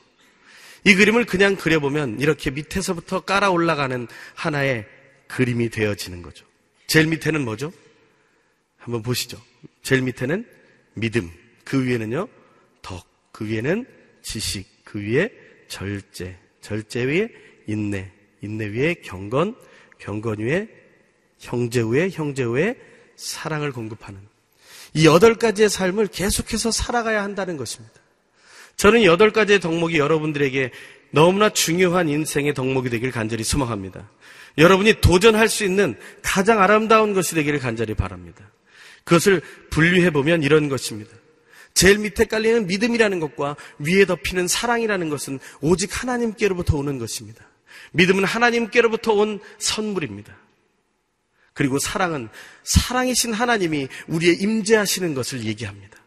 이 0.85 0.95
그림을 0.95 1.25
그냥 1.25 1.57
그려보면 1.57 2.21
이렇게 2.21 2.51
밑에서부터 2.51 3.21
깔아 3.21 3.51
올라가는 3.51 4.07
하나의 4.35 4.87
그림이 5.27 5.71
되어지는 5.71 6.23
거죠. 6.23 6.47
제일 6.87 7.07
밑에는 7.07 7.45
뭐죠? 7.45 7.73
한번 8.77 9.03
보시죠. 9.03 9.41
제일 9.83 10.03
밑에는 10.03 10.47
믿음. 10.95 11.31
그 11.65 11.85
위에는요, 11.85 12.29
덕. 12.83 13.07
그 13.33 13.47
위에는 13.47 13.87
지식. 14.23 14.67
그 14.85 15.01
위에 15.01 15.31
절제. 15.69 16.39
절제 16.61 17.05
위에 17.05 17.29
인내. 17.67 18.11
인내 18.41 18.67
위에 18.67 18.95
경건. 18.95 19.55
경건 19.99 20.39
위에 20.39 20.69
형제 21.39 21.83
위에 21.83 22.11
형제 22.11 22.45
위에 22.45 22.77
사랑을 23.17 23.73
공급하는 23.73 24.21
이 24.95 25.07
여덟 25.07 25.35
가지의 25.35 25.69
삶을 25.69 26.07
계속해서 26.07 26.71
살아가야 26.71 27.23
한다는 27.23 27.57
것입니다. 27.57 27.95
저는 28.79 29.03
여덟 29.05 29.33
가지의 29.33 29.61
덕목이 29.61 29.99
여러분들에게 29.99 30.71
너무나 31.11 31.51
중요한 31.51 32.09
인생의 32.09 32.55
덕목이 32.55 32.91
되길 32.91 33.11
간절히 33.11 33.43
소망합니다. 33.43 34.09
여러분이 34.57 35.01
도전할 35.01 35.49
수 35.49 35.65
있는 35.65 35.97
가장 36.23 36.63
아름다운 36.63 37.13
것이 37.13 37.35
되기를 37.35 37.59
간절히 37.59 37.95
바랍니다. 37.95 38.51
그것을 39.03 39.43
분류해보면 39.71 40.45
이런 40.45 40.69
것입니다. 40.69 41.11
제일 41.75 41.99
밑에 41.99 42.25
깔리는 42.27 42.67
믿음이라는 42.67 43.19
것과 43.21 43.57
위에 43.81 44.05
덮이는 44.05 44.47
사랑이라는 44.47 45.09
것은 45.09 45.41
오직 45.61 46.03
하나님께로부터 46.03 46.77
오는 46.77 46.99
것입니다. 46.99 47.45
믿음은 47.93 48.25
하나님께로부터 48.25 49.13
온 49.13 49.41
선물입니다. 49.59 50.37
그리고 51.53 51.81
사랑은 51.81 52.29
사랑이신 52.63 53.33
하나님이 53.33 53.89
우리의 54.07 54.37
임재하시는 54.37 55.15
것을 55.15 55.45
얘기합니다. 55.45 55.98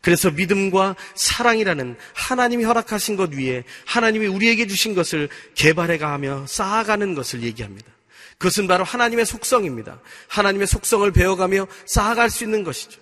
그래서 0.00 0.30
믿음과 0.30 0.96
사랑이라는 1.14 1.96
하나님이 2.14 2.64
허락하신 2.64 3.16
것 3.16 3.32
위에 3.32 3.64
하나님이 3.84 4.26
우리에게 4.26 4.66
주신 4.66 4.94
것을 4.94 5.28
개발해가며 5.54 6.46
쌓아가는 6.46 7.14
것을 7.14 7.42
얘기합니다. 7.42 7.90
그것은 8.38 8.68
바로 8.68 8.84
하나님의 8.84 9.26
속성입니다. 9.26 10.00
하나님의 10.28 10.68
속성을 10.68 11.10
배워가며 11.10 11.66
쌓아갈 11.86 12.30
수 12.30 12.44
있는 12.44 12.62
것이죠. 12.62 13.00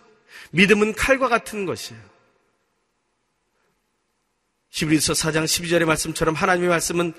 믿음은 0.53 0.95
칼과 0.95 1.29
같은 1.29 1.67
것이에요. 1.67 2.01
히브리서 4.71 5.13
4장 5.13 5.45
12절의 5.45 5.85
말씀처럼 5.85 6.35
하나님의 6.35 6.71
말씀은 6.71 7.13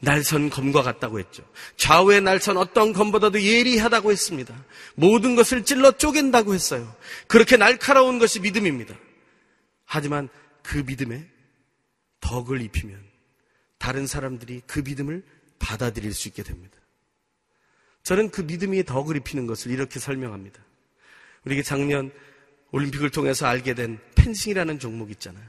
날선 0.00 0.50
검과 0.50 0.82
같다고 0.82 1.18
했죠. 1.18 1.44
좌우의 1.76 2.22
날선 2.22 2.56
어떤 2.56 2.92
검보다도 2.92 3.42
예리하다고 3.42 4.10
했습니다. 4.10 4.54
모든 4.94 5.36
것을 5.36 5.64
찔러 5.64 5.92
쪼갠다고 5.92 6.54
했어요. 6.54 6.94
그렇게 7.26 7.56
날카로운 7.56 8.18
것이 8.18 8.40
믿음입니다. 8.40 8.94
하지만 9.84 10.28
그 10.62 10.78
믿음에 10.78 11.28
덕을 12.20 12.62
입히면 12.62 13.02
다른 13.78 14.06
사람들이 14.06 14.62
그 14.66 14.80
믿음을 14.80 15.22
받아들일 15.58 16.14
수 16.14 16.28
있게 16.28 16.42
됩니다. 16.42 16.76
저는 18.02 18.30
그 18.30 18.40
믿음이 18.40 18.84
덕을 18.84 19.16
입히는 19.16 19.46
것을 19.46 19.70
이렇게 19.70 20.00
설명합니다. 20.00 20.62
우리에게 21.44 21.62
작년 21.62 22.10
올림픽을 22.72 23.10
통해서 23.10 23.46
알게 23.46 23.74
된 23.74 23.98
펜싱이라는 24.14 24.78
종목 24.78 25.10
있잖아요. 25.10 25.44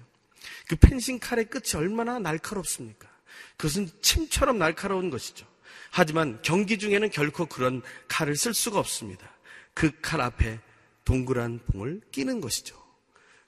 그 0.68 0.76
펜싱 0.76 1.20
칼의 1.20 1.46
끝이 1.46 1.76
얼마나 1.76 2.20
날카롭습니까? 2.20 3.11
그것은 3.58 3.90
침처럼 4.02 4.58
날카로운 4.58 5.10
것이죠. 5.10 5.46
하지만 5.92 6.40
경기 6.42 6.78
중에는 6.78 7.10
결코 7.10 7.46
그런 7.46 7.82
칼을 8.08 8.36
쓸 8.36 8.54
수가 8.54 8.80
없습니다. 8.80 9.30
그 9.74 9.92
칼 10.02 10.22
앞에 10.22 10.60
동그란 11.06 11.60
봉을 11.68 12.02
끼는 12.12 12.42
것이죠. 12.42 12.76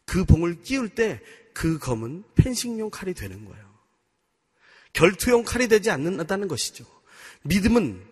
그 0.06 0.26
봉을 0.26 0.62
끼울 0.62 0.90
때 0.90 1.22
그 1.54 1.78
검은 1.78 2.24
펜싱용 2.36 2.90
칼이 2.90 3.14
되는 3.14 3.46
거예요. 3.46 3.74
결투용 4.92 5.44
칼이 5.44 5.68
되지 5.68 5.90
않는다는 5.92 6.48
것이죠. 6.48 6.86
믿음은 7.44 8.06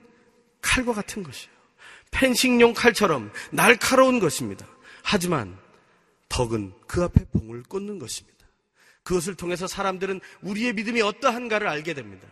칼과 0.61 0.93
같은 0.93 1.24
것이에요. 1.24 1.51
펜싱용 2.11 2.74
칼처럼 2.74 3.32
날카로운 3.51 4.19
것입니다. 4.19 4.67
하지만 5.03 5.57
덕은 6.30 6.74
그 6.88 7.03
앞에 7.03 7.26
봉을 7.26 7.63
꽂는 7.63 7.99
것입니다. 7.99 8.40
그것을 9.03 9.35
통해서 9.35 9.67
사람들은 9.67 10.21
우리의 10.41 10.73
믿음이 10.73 11.01
어떠한가를 11.01 11.67
알게 11.67 11.93
됩니다. 11.93 12.27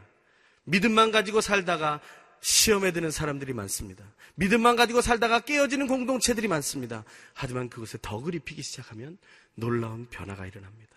믿음만 0.64 1.12
가지고 1.12 1.42
살다가 1.42 2.00
시험에 2.42 2.92
드는 2.92 3.12
사람들이 3.12 3.54
많습니다. 3.54 4.04
믿음만 4.36 4.76
가지고 4.76 5.02
살다가 5.02 5.40
깨어지는 5.40 5.88
공동체들이 5.88 6.48
많습니다. 6.48 7.04
하지만 7.34 7.70
그것에 7.70 7.98
덕을 8.02 8.36
입히기 8.36 8.62
시작하면 8.62 9.18
놀라운 9.56 10.08
변화가 10.10 10.46
일어납니다. 10.46 10.90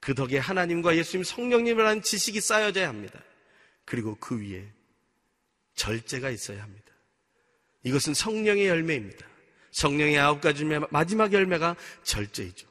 그 0.00 0.14
덕에 0.14 0.38
하나님과 0.38 0.96
예수님 0.96 1.24
성령님이라는 1.24 2.02
지식이 2.02 2.40
쌓여져야 2.40 2.88
합니다. 2.88 3.18
그리고 3.84 4.16
그 4.20 4.40
위에 4.40 4.68
절제가 5.74 6.30
있어야 6.30 6.62
합니다. 6.62 6.86
이것은 7.82 8.14
성령의 8.14 8.66
열매입니다. 8.66 9.26
성령의 9.72 10.18
아홉 10.18 10.40
가지 10.40 10.64
마지막 10.90 11.32
열매가 11.32 11.76
절제이죠. 12.02 12.66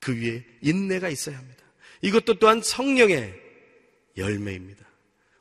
그 0.00 0.16
위에 0.16 0.44
인내가 0.60 1.08
있어야 1.08 1.38
합니다. 1.38 1.57
이것도 2.02 2.38
또한 2.38 2.62
성령의 2.62 3.34
열매입니다. 4.16 4.84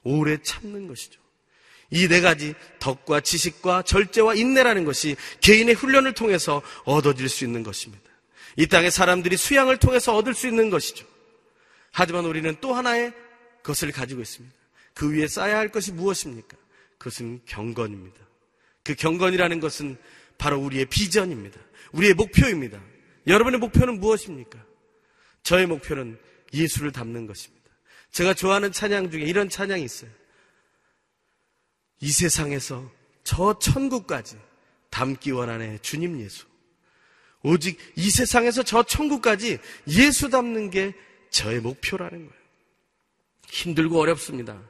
오래 0.03 0.37
참는 0.41 0.87
것이죠. 0.87 1.19
이 1.89 2.07
네 2.07 2.19
가지 2.21 2.53
덕과 2.79 3.21
지식과 3.21 3.83
절제와 3.83 4.35
인내라는 4.35 4.83
것이 4.83 5.15
개인의 5.41 5.75
훈련을 5.75 6.13
통해서 6.13 6.61
얻어질 6.83 7.29
수 7.29 7.45
있는 7.45 7.63
것입니다. 7.63 8.03
이 8.57 8.67
땅의 8.67 8.91
사람들이 8.91 9.37
수양을 9.37 9.77
통해서 9.77 10.15
얻을 10.15 10.33
수 10.33 10.47
있는 10.47 10.69
것이죠. 10.69 11.05
하지만 11.91 12.25
우리는 12.25 12.55
또 12.59 12.73
하나의 12.73 13.13
것을 13.63 13.91
가지고 13.91 14.21
있습니다. 14.21 14.55
그 14.93 15.13
위에 15.13 15.27
쌓아야 15.27 15.57
할 15.57 15.69
것이 15.69 15.91
무엇입니까? 15.91 16.57
그것은 16.97 17.41
경건입니다. 17.45 18.17
그 18.83 18.95
경건이라는 18.95 19.59
것은 19.59 19.97
바로 20.37 20.59
우리의 20.59 20.85
비전입니다. 20.85 21.59
우리의 21.91 22.13
목표입니다. 22.15 22.81
여러분의 23.27 23.59
목표는 23.59 23.99
무엇입니까? 23.99 24.57
저의 25.43 25.67
목표는 25.67 26.19
예수를 26.53 26.91
담는 26.91 27.27
것입니다. 27.27 27.65
제가 28.11 28.33
좋아하는 28.33 28.71
찬양 28.71 29.11
중에 29.11 29.23
이런 29.23 29.49
찬양이 29.49 29.83
있어요. 29.83 30.09
이 31.99 32.11
세상에서 32.11 32.89
저 33.23 33.57
천국까지 33.59 34.37
담기 34.89 35.31
원하네 35.31 35.79
주님 35.81 36.19
예수. 36.21 36.45
오직 37.43 37.79
이 37.95 38.09
세상에서 38.09 38.63
저 38.63 38.83
천국까지 38.83 39.59
예수 39.87 40.29
담는 40.29 40.69
게 40.69 40.95
저의 41.29 41.59
목표라는 41.59 42.17
거예요. 42.17 42.41
힘들고 43.49 43.99
어렵습니다. 43.99 44.61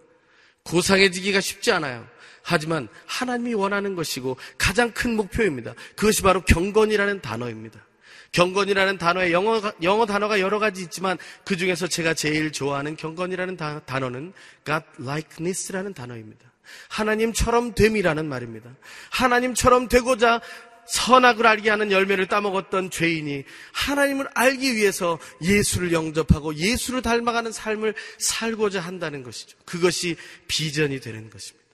고상해지기가 0.64 1.40
쉽지 1.40 1.72
않아요. 1.72 2.08
하지만 2.44 2.88
하나님이 3.06 3.54
원하는 3.54 3.96
것이고 3.96 4.38
가장 4.58 4.92
큰 4.92 5.16
목표입니다. 5.16 5.74
그것이 5.96 6.22
바로 6.22 6.42
경건이라는 6.42 7.22
단어입니다. 7.22 7.86
경건이라는 8.32 8.98
단어의 8.98 9.32
영어, 9.32 9.62
영어 9.82 10.06
단어가 10.06 10.40
여러 10.40 10.60
가지 10.60 10.82
있지만 10.82 11.18
그 11.46 11.58
중에서 11.58 11.88
제가 11.88 12.14
제일 12.14 12.52
좋아하는 12.52 12.96
경건이라는 12.96 13.58
다, 13.58 13.80
단어는 13.86 14.34
God 14.66 14.86
likeness라는 15.02 15.94
단어입니다. 15.94 16.52
하나님처럼 16.90 17.74
됨이라는 17.74 18.28
말입니다. 18.28 18.70
하나님처럼 19.10 19.88
되고자 19.88 20.42
선악을 20.88 21.46
알게 21.46 21.70
하는 21.70 21.92
열매를 21.92 22.28
따먹었던 22.28 22.90
죄인이 22.90 23.44
하나님을 23.74 24.28
알기 24.34 24.76
위해서 24.76 25.20
예수를 25.42 25.92
영접하고 25.92 26.56
예수를 26.56 27.02
닮아가는 27.02 27.52
삶을 27.52 27.94
살고자 28.18 28.80
한다는 28.80 29.24
것이죠. 29.24 29.58
그것이 29.66 30.16
비전이 30.48 31.02
되는 31.02 31.30
것입니다. 31.30 31.67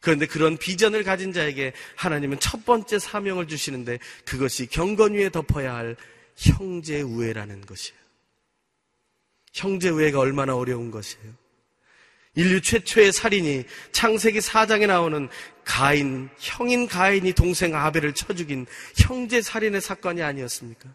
그런데 0.00 0.26
그런 0.26 0.56
비전을 0.56 1.04
가진 1.04 1.32
자에게 1.32 1.72
하나님은 1.96 2.40
첫 2.40 2.64
번째 2.64 2.98
사명을 2.98 3.48
주시는데 3.48 3.98
그것이 4.24 4.66
경건 4.66 5.14
위에 5.14 5.28
덮어야 5.28 5.74
할 5.74 5.96
형제 6.36 7.02
우애라는 7.02 7.66
것이에요. 7.66 8.00
형제 9.52 9.90
우애가 9.90 10.18
얼마나 10.18 10.56
어려운 10.56 10.90
것이에요. 10.90 11.34
인류 12.34 12.62
최초의 12.62 13.12
살인이 13.12 13.64
창세기 13.92 14.38
4장에 14.38 14.86
나오는 14.86 15.28
가인, 15.64 16.30
형인 16.38 16.86
가인이 16.86 17.32
동생 17.32 17.74
아벨을 17.74 18.14
쳐 18.14 18.32
죽인 18.32 18.66
형제 18.96 19.42
살인의 19.42 19.80
사건이 19.80 20.22
아니었습니까? 20.22 20.88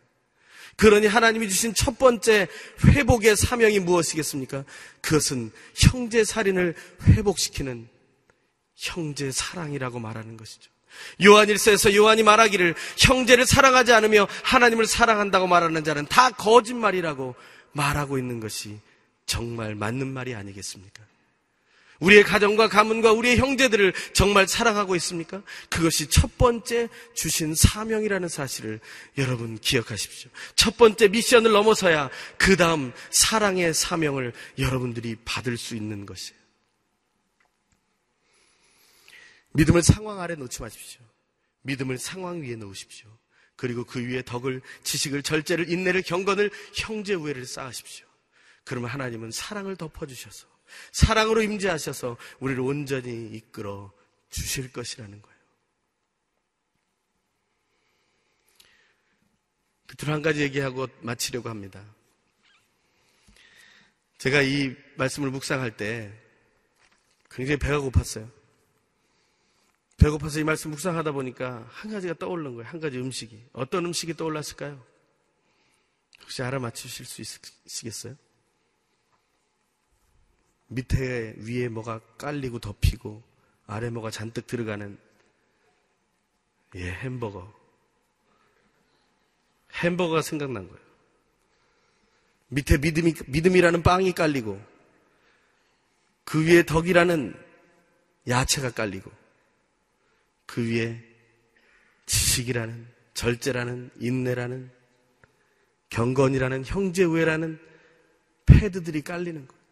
그러니 0.78 1.08
하나님이 1.08 1.49
주신 1.49 1.74
첫 1.74 1.97
번째 1.97 2.47
회복의 2.86 3.36
사명이 3.36 3.80
무엇이겠습니까? 3.80 4.64
그것은 5.01 5.51
형제 5.76 6.24
살인을 6.24 6.74
회복시키는 7.03 7.88
형제 8.76 9.32
사랑이라고 9.32 9.99
말하는 9.99 10.38
것이죠. 10.38 10.69
요한일서에서 11.23 11.95
요한이 11.95 12.23
말하기를 12.23 12.76
형제를 12.97 13.45
사랑하지 13.45 13.93
않으며 13.93 14.28
하나님을 14.43 14.86
사랑한다고 14.86 15.47
말하는 15.47 15.84
자는 15.84 16.05
다 16.05 16.30
거짓말이라고 16.32 17.36
말하고 17.73 18.17
있는 18.17 18.39
것이 18.39 18.80
정말 19.26 19.76
맞는 19.76 20.07
말이 20.07 20.36
아니겠습니까? 20.36 21.03
우리의 21.99 22.23
가정과 22.23 22.67
가문과 22.67 23.13
우리의 23.13 23.38
형제들을 23.38 23.93
정말 24.13 24.47
사랑하고 24.47 24.95
있습니까? 24.97 25.41
그것이 25.69 26.09
첫 26.09 26.38
번째 26.38 26.89
주신 27.13 27.55
사명이라는 27.55 28.28
사실을 28.28 28.80
여러분 29.17 29.57
기억하십시오. 29.57 30.30
첫 30.55 30.78
번째 30.78 31.07
미션을 31.07 31.51
넘어서야 31.51 32.09
그 32.38 32.57
다음 32.57 32.91
사랑의 33.11 33.73
사명을 33.73 34.34
여러분들이 34.59 35.15
받을 35.23 35.57
수 35.57 35.76
있는 35.76 36.05
것이에요. 36.05 36.44
믿음을 39.56 39.82
상황 39.82 40.20
아래 40.20 40.36
놓지 40.36 40.62
마십시오. 40.62 41.01
믿음을 41.62 41.97
상황 41.97 42.41
위에 42.41 42.56
놓으십시오. 42.56 43.10
그리고 43.56 43.86
그 43.86 44.06
위에 44.06 44.22
덕을, 44.22 44.62
지식을, 44.84 45.24
절제를, 45.24 45.70
인내를, 45.70 46.01
경건을, 46.01 46.51
형제 46.74 47.14
우애를 47.14 47.45
쌓으십시오. 47.45 48.06
그러면 48.66 48.89
하나님은 48.89 49.32
사랑을 49.32 49.76
덮어주셔서 49.76 50.47
사랑으로 50.91 51.41
임재하셔서 51.41 52.18
우리를 52.39 52.60
온전히 52.62 53.28
이끌어 53.28 53.93
주실 54.30 54.72
것이라는 54.74 55.22
거예요. 55.22 55.36
끝으로 59.88 60.14
한 60.14 60.22
가지 60.22 60.41
얘기하고 60.41 60.88
마치려고 61.01 61.49
합니다. 61.49 61.86
제가 64.18 64.41
이 64.41 64.76
말씀을 64.97 65.30
묵상할 65.30 65.78
때 65.78 66.12
굉장히 67.30 67.58
배가 67.58 67.80
고팠어요. 67.80 68.34
배고파서 69.97 70.39
이 70.39 70.43
말씀 70.43 70.71
묵상하다 70.71 71.13
보니까 71.13 71.65
한 71.69 71.91
가지가 71.91 72.15
떠오르는 72.15 72.55
거예요. 72.55 72.69
한 72.69 72.79
가지 72.79 72.97
음식이. 72.97 73.49
어떤 73.53 73.85
음식이 73.85 74.15
떠올랐을까요? 74.15 74.83
혹시 76.21 76.43
알아맞히실 76.43 77.05
수 77.05 77.21
있으시겠어요? 77.21 78.15
밑에 80.67 81.35
위에 81.37 81.69
뭐가 81.69 81.99
깔리고 82.17 82.59
덮이고 82.59 83.23
아래 83.67 83.89
뭐가 83.89 84.11
잔뜩 84.11 84.47
들어가는 84.47 84.97
예, 86.75 86.91
햄버거. 86.91 87.53
햄버거가 89.81 90.21
생각난 90.21 90.67
거예요. 90.67 90.85
밑에 92.49 92.77
믿음이, 92.77 93.13
믿음이라는 93.27 93.81
빵이 93.83 94.11
깔리고 94.13 94.61
그 96.23 96.45
위에 96.45 96.63
덕이라는 96.63 97.33
야채가 98.27 98.71
깔리고 98.71 99.11
그 100.45 100.67
위에 100.67 101.01
지식이라는 102.05 102.87
절제라는 103.13 103.91
인내라는 103.99 104.71
경건이라는 105.89 106.65
형제우애라는 106.65 107.59
패드들이 108.45 109.01
깔리는 109.01 109.47
거예요. 109.47 109.63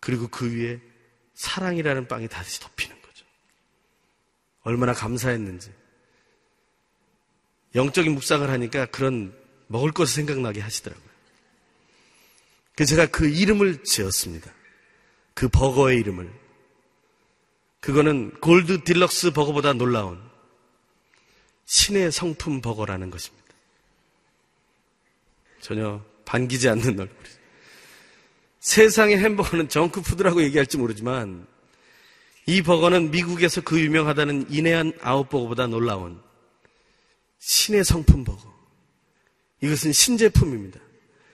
그리고 0.00 0.28
그 0.28 0.52
위에 0.52 0.80
사랑이라는 1.34 2.08
빵이 2.08 2.28
다시 2.28 2.60
덮이는 2.60 3.00
거죠. 3.02 3.26
얼마나 4.62 4.92
감사했는지. 4.92 5.72
영적인 7.74 8.12
묵상을 8.12 8.48
하니까 8.48 8.86
그런 8.86 9.36
먹을 9.68 9.92
것을 9.92 10.14
생각나게 10.14 10.60
하시더라고요. 10.60 11.10
그래서 12.74 12.96
제가 12.96 13.06
그 13.06 13.28
이름을 13.28 13.84
지었습니다. 13.84 14.50
그 15.34 15.48
버거의 15.48 15.98
이름을. 16.00 16.39
그거는 17.80 18.30
골드 18.40 18.84
딜럭스 18.84 19.32
버거보다 19.32 19.72
놀라운 19.72 20.20
신의 21.64 22.12
성품 22.12 22.60
버거라는 22.60 23.10
것입니다. 23.10 23.46
전혀 25.60 26.02
반기지 26.24 26.68
않는 26.68 27.00
얼굴이. 27.00 27.30
세상의 28.60 29.18
햄버거는 29.18 29.68
정크푸드라고 29.68 30.42
얘기할지 30.42 30.76
모르지만 30.76 31.46
이 32.46 32.62
버거는 32.62 33.10
미국에서 33.10 33.60
그 33.60 33.80
유명하다는 33.80 34.46
In-N-Out 34.50 34.92
버거보다 35.00 35.68
놀라운 35.68 36.20
신의 37.38 37.84
성품 37.84 38.24
버거. 38.24 38.60
이것은 39.62 39.92
신제품입니다. 39.92 40.80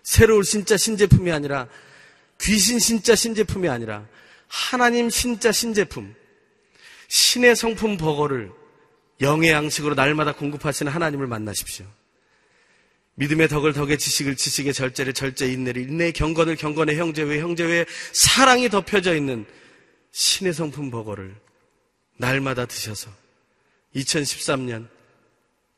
새로운 0.02 0.42
진짜 0.42 0.76
신제품이 0.76 1.32
아니라 1.32 1.68
귀신 2.40 2.78
진짜 2.78 3.14
신제품이 3.14 3.68
아니라 3.68 4.06
하나님 4.46 5.08
진짜 5.08 5.50
신제품. 5.50 6.14
신의 7.08 7.56
성품 7.56 7.96
버거를 7.96 8.52
영의 9.20 9.50
양식으로 9.52 9.94
날마다 9.94 10.32
공급하시는 10.34 10.90
하나님을 10.90 11.26
만나십시오. 11.26 11.86
믿음의 13.14 13.48
덕을 13.48 13.72
덕의 13.72 13.98
지식을 13.98 14.36
지식의 14.36 14.74
절제를 14.74 15.14
절제 15.14 15.50
인내를 15.50 15.82
인내의 15.82 16.12
경건을 16.12 16.56
경건의 16.56 16.96
형제회 16.96 17.40
형제회 17.40 17.86
사랑이 18.12 18.68
덮여져 18.68 19.16
있는 19.16 19.46
신의 20.12 20.52
성품 20.52 20.90
버거를 20.90 21.34
날마다 22.18 22.66
드셔서 22.66 23.10
2013년 23.94 24.88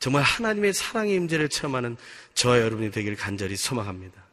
정말 0.01 0.22
하나님의 0.22 0.72
사랑의 0.72 1.14
임재를 1.14 1.49
체험하는 1.49 1.97
저와 2.35 2.61
여러분이 2.61 2.91
되기를 2.91 3.16
간절히 3.16 3.57
소망합니다. 3.57 4.24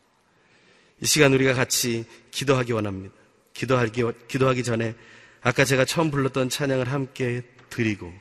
이 1.02 1.06
시간 1.06 1.34
우리가 1.34 1.54
같이 1.54 2.06
기도하기 2.32 2.72
원합니다. 2.72 3.14
기도하기, 3.54 4.04
기도하기 4.28 4.64
전에 4.64 4.96
아까 5.46 5.64
제가 5.64 5.86
처음 5.86 6.10
불렀던 6.10 6.50
찬양을 6.50 6.92
함께 6.92 7.44
드리고 7.70 8.12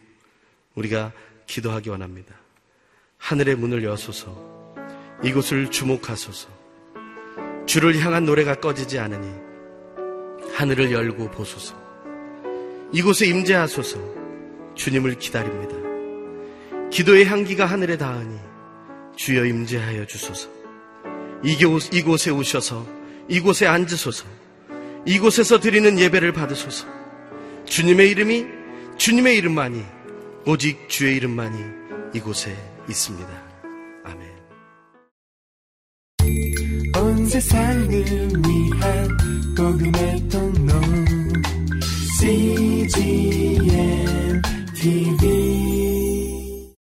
우리가 0.74 1.10
기도하기 1.46 1.88
원합니다. 1.88 2.34
하늘의 3.16 3.56
문을 3.56 3.82
여소서 3.82 4.74
이곳을 5.22 5.70
주목하소서. 5.70 6.50
주를 7.64 7.98
향한 8.00 8.26
노래가 8.26 8.56
꺼지지 8.56 8.98
않으니 8.98 9.26
하늘을 10.52 10.92
열고 10.92 11.30
보소서. 11.30 11.74
이곳에 12.92 13.24
임재하소서. 13.24 13.98
주님을 14.74 15.18
기다립니다. 15.18 15.76
기도의 16.90 17.24
향기가 17.24 17.64
하늘에 17.64 17.96
닿으니 17.96 18.38
주여 19.16 19.46
임재하여 19.46 20.04
주소서. 20.04 20.50
이곳에 21.42 22.30
오셔서 22.30 22.86
이곳에 23.28 23.66
앉으소서. 23.66 24.26
이곳에서 25.06 25.58
드리는 25.58 25.98
예배를 25.98 26.34
받으소서. 26.34 26.93
주님의 27.66 28.10
이름이 28.10 28.46
주님의 28.96 29.36
이름만이 29.38 29.82
오직 30.46 30.88
주의 30.88 31.16
이름만이 31.16 31.58
이곳에 32.14 32.56
있습니다. 32.88 33.54
온 36.96 37.26
세상을 37.26 37.90
위한 37.90 39.08
복음의 39.56 40.28
통로 40.28 40.80
CGM 42.18 43.22
TV 44.74 45.43